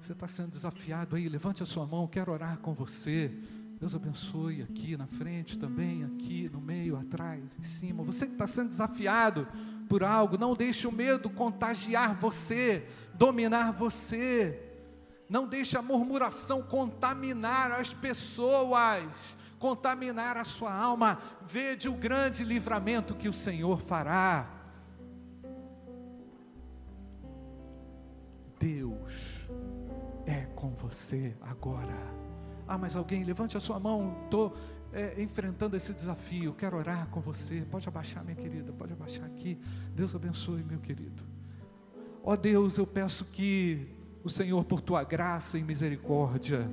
Você 0.00 0.12
está 0.12 0.26
sendo 0.26 0.50
desafiado 0.50 1.14
aí, 1.14 1.28
levante 1.28 1.62
a 1.62 1.66
sua 1.66 1.86
mão, 1.86 2.08
quero 2.08 2.32
orar 2.32 2.58
com 2.58 2.72
você. 2.72 3.32
Deus 3.78 3.94
abençoe 3.94 4.62
aqui 4.62 4.96
na 4.96 5.06
frente 5.06 5.58
também, 5.58 6.02
aqui 6.02 6.48
no 6.48 6.60
meio, 6.60 6.96
atrás, 6.96 7.56
em 7.58 7.62
cima. 7.62 8.02
Você 8.02 8.26
que 8.26 8.32
está 8.32 8.46
sendo 8.46 8.68
desafiado 8.68 9.46
por 9.88 10.02
algo, 10.02 10.38
não 10.38 10.54
deixe 10.54 10.86
o 10.86 10.92
medo 10.92 11.28
contagiar 11.30 12.18
você, 12.18 12.88
dominar 13.14 13.72
você. 13.72 14.67
Não 15.28 15.46
deixe 15.46 15.76
a 15.76 15.82
murmuração 15.82 16.62
contaminar 16.62 17.72
as 17.72 17.92
pessoas 17.92 19.36
contaminar 19.58 20.36
a 20.36 20.44
sua 20.44 20.72
alma, 20.72 21.18
vede 21.42 21.88
o 21.88 21.94
grande 21.94 22.44
livramento 22.44 23.14
que 23.14 23.28
o 23.28 23.32
Senhor 23.32 23.80
fará. 23.80 24.48
Deus 28.58 29.48
é 30.26 30.46
com 30.54 30.74
você 30.74 31.36
agora. 31.40 31.96
Ah, 32.66 32.76
mas 32.76 32.96
alguém, 32.96 33.24
levante 33.24 33.56
a 33.56 33.60
sua 33.60 33.80
mão, 33.80 34.16
estou 34.24 34.56
é, 34.92 35.20
enfrentando 35.22 35.76
esse 35.76 35.94
desafio, 35.94 36.54
quero 36.54 36.76
orar 36.76 37.08
com 37.08 37.20
você. 37.20 37.62
Pode 37.70 37.88
abaixar, 37.88 38.24
minha 38.24 38.36
querida, 38.36 38.72
pode 38.72 38.92
abaixar 38.92 39.24
aqui. 39.24 39.58
Deus 39.94 40.14
abençoe, 40.14 40.62
meu 40.62 40.78
querido. 40.78 41.22
Ó 42.22 42.32
oh 42.32 42.36
Deus, 42.36 42.76
eu 42.76 42.86
peço 42.86 43.24
que 43.24 43.97
o 44.28 44.30
Senhor, 44.30 44.64
por 44.64 44.80
tua 44.80 45.02
graça 45.02 45.58
e 45.58 45.62
misericórdia, 45.62 46.70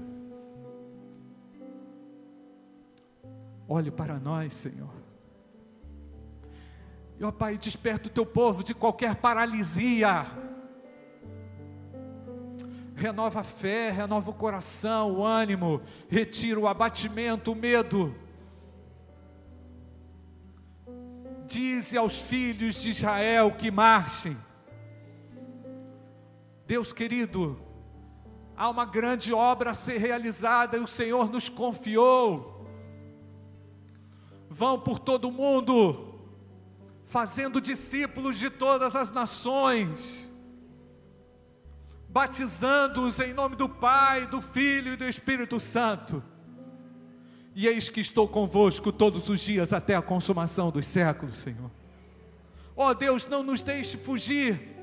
Olhe 3.67 3.89
para 3.89 4.19
nós, 4.19 4.53
Senhor. 4.53 4.93
E, 7.19 7.23
ó 7.23 7.31
Pai, 7.31 7.57
desperta 7.57 8.07
o 8.07 8.11
teu 8.11 8.25
povo 8.25 8.63
de 8.63 8.73
qualquer 8.73 9.15
paralisia. 9.15 10.27
Renova 12.95 13.39
a 13.39 13.43
fé, 13.43 13.89
renova 13.89 14.29
o 14.29 14.33
coração, 14.33 15.15
o 15.15 15.25
ânimo, 15.25 15.81
retira 16.07 16.59
o 16.59 16.67
abatimento, 16.67 17.51
o 17.51 17.55
medo. 17.55 18.15
Dize 21.47 21.97
aos 21.97 22.19
filhos 22.19 22.81
de 22.81 22.91
Israel 22.91 23.51
que 23.51 23.71
marchem. 23.71 24.37
Deus 26.67 26.91
querido, 26.91 27.59
há 28.55 28.69
uma 28.69 28.85
grande 28.85 29.33
obra 29.33 29.71
a 29.71 29.73
ser 29.73 29.97
realizada 29.97 30.77
e 30.77 30.79
o 30.79 30.87
Senhor 30.87 31.29
nos 31.29 31.49
confiou 31.49 32.55
vão 34.55 34.79
por 34.79 34.99
todo 34.99 35.27
o 35.27 35.31
mundo, 35.31 36.15
fazendo 37.03 37.59
discípulos 37.59 38.37
de 38.37 38.49
todas 38.49 38.95
as 38.95 39.11
nações, 39.11 40.25
batizando-os 42.07 43.19
em 43.19 43.33
nome 43.33 43.57
do 43.57 43.67
Pai, 43.67 44.25
do 44.27 44.41
Filho 44.41 44.93
e 44.93 44.95
do 44.95 45.03
Espírito 45.03 45.59
Santo. 45.59 46.23
E 47.53 47.67
eis 47.67 47.89
que 47.89 47.99
estou 47.99 48.29
convosco 48.29 48.93
todos 48.93 49.27
os 49.27 49.41
dias 49.41 49.73
até 49.73 49.95
a 49.95 50.01
consumação 50.01 50.71
dos 50.71 50.85
séculos, 50.85 51.37
Senhor. 51.37 51.69
Ó 52.77 52.89
oh 52.89 52.93
Deus, 52.93 53.27
não 53.27 53.43
nos 53.43 53.61
deixe 53.61 53.97
fugir, 53.97 54.74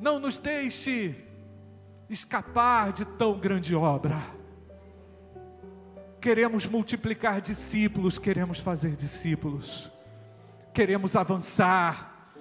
não 0.00 0.18
nos 0.18 0.38
deixe 0.38 1.14
escapar 2.08 2.92
de 2.92 3.04
tão 3.04 3.38
grande 3.38 3.74
obra 3.74 4.38
Queremos 6.20 6.66
multiplicar 6.66 7.40
discípulos, 7.40 8.18
queremos 8.18 8.58
fazer 8.58 8.96
discípulos, 8.96 9.90
queremos 10.74 11.14
avançar. 11.14 12.32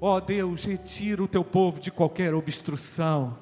Ó 0.00 0.16
oh 0.16 0.20
Deus, 0.20 0.64
retira 0.64 1.22
o 1.22 1.28
teu 1.28 1.44
povo 1.44 1.80
de 1.80 1.92
qualquer 1.92 2.34
obstrução. 2.34 3.38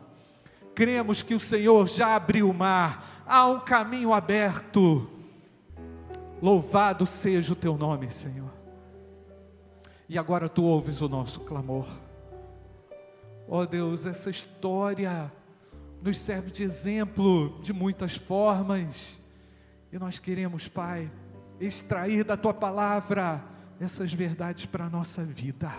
Cremos 0.75 1.23
que 1.23 1.35
o 1.35 1.41
Senhor 1.41 1.89
já 1.89 2.15
abriu 2.15 2.51
o 2.51 2.55
mar, 2.55 3.25
há 3.27 3.49
um 3.49 3.61
caminho 3.61 4.13
aberto. 4.13 5.09
Louvado 6.41 7.07
seja 7.07 7.55
o 7.55 7.57
teu 7.57 7.79
nome, 7.79 8.11
Senhor. 8.11 8.53
E 10.07 10.19
agora 10.19 10.51
tu 10.51 10.65
ouves 10.65 11.01
o 11.01 11.09
nosso 11.09 11.41
clamor. 11.41 11.87
Ó 13.49 13.61
oh 13.61 13.67
Deus, 13.67 14.05
essa 14.05 14.29
história 14.29 15.33
nos 16.03 16.19
serve 16.19 16.51
de 16.51 16.63
exemplo 16.63 17.59
de 17.63 17.73
muitas 17.73 18.17
formas 18.17 19.19
e 19.93 19.99
nós 19.99 20.19
queremos, 20.19 20.69
Pai, 20.69 21.11
extrair 21.61 22.25
da 22.25 22.37
tua 22.37 22.53
palavra 22.53 23.43
essas 23.81 24.13
verdades 24.13 24.67
para 24.67 24.87
a 24.87 24.91
nossa 24.91 25.25
vida. 25.25 25.73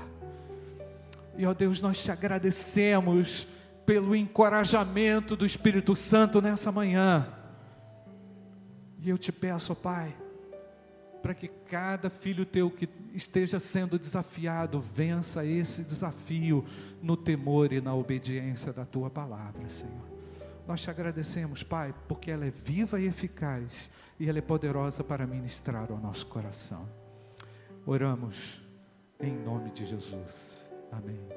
E 1.38 1.46
ó 1.46 1.54
Deus, 1.54 1.82
nós 1.82 2.02
te 2.04 2.12
agradecemos 2.12 3.48
pelo 3.86 4.16
encorajamento 4.16 5.36
do 5.36 5.46
Espírito 5.46 5.96
Santo 5.96 6.42
nessa 6.42 6.72
manhã. 6.72 7.28
E 9.00 9.10
eu 9.10 9.18
te 9.18 9.32
peço, 9.32 9.76
Pai, 9.76 10.16
para 11.28 11.36
que 11.36 11.50
cada 11.50 12.10
filho 12.10 12.46
teu 12.46 12.72
que 12.72 12.88
esteja 13.14 13.60
sendo 13.60 14.00
desafiado 14.00 14.80
vença 14.80 15.46
esse 15.46 15.84
desafio 15.84 16.64
no 17.02 17.18
temor 17.18 17.74
e 17.74 17.82
na 17.82 17.94
obediência 17.94 18.72
da 18.72 18.86
tua 18.86 19.10
palavra, 19.10 19.70
Senhor. 19.70 20.08
Nós 20.66 20.80
te 20.80 20.90
agradecemos, 20.90 21.64
Pai, 21.64 21.94
porque 22.08 22.32
ela 22.32 22.46
é 22.46 22.50
viva 22.50 22.98
e 22.98 23.08
eficaz 23.08 23.90
e 24.18 24.30
ela 24.30 24.38
é 24.38 24.42
poderosa 24.42 25.04
para 25.04 25.28
ministrar 25.28 25.92
ao 25.92 25.98
nosso 25.98 26.28
coração. 26.28 26.88
Oramos 27.86 28.66
em 29.20 29.34
nome 29.34 29.70
de 29.72 29.84
Jesus. 29.84 30.72
Amém. 30.94 31.37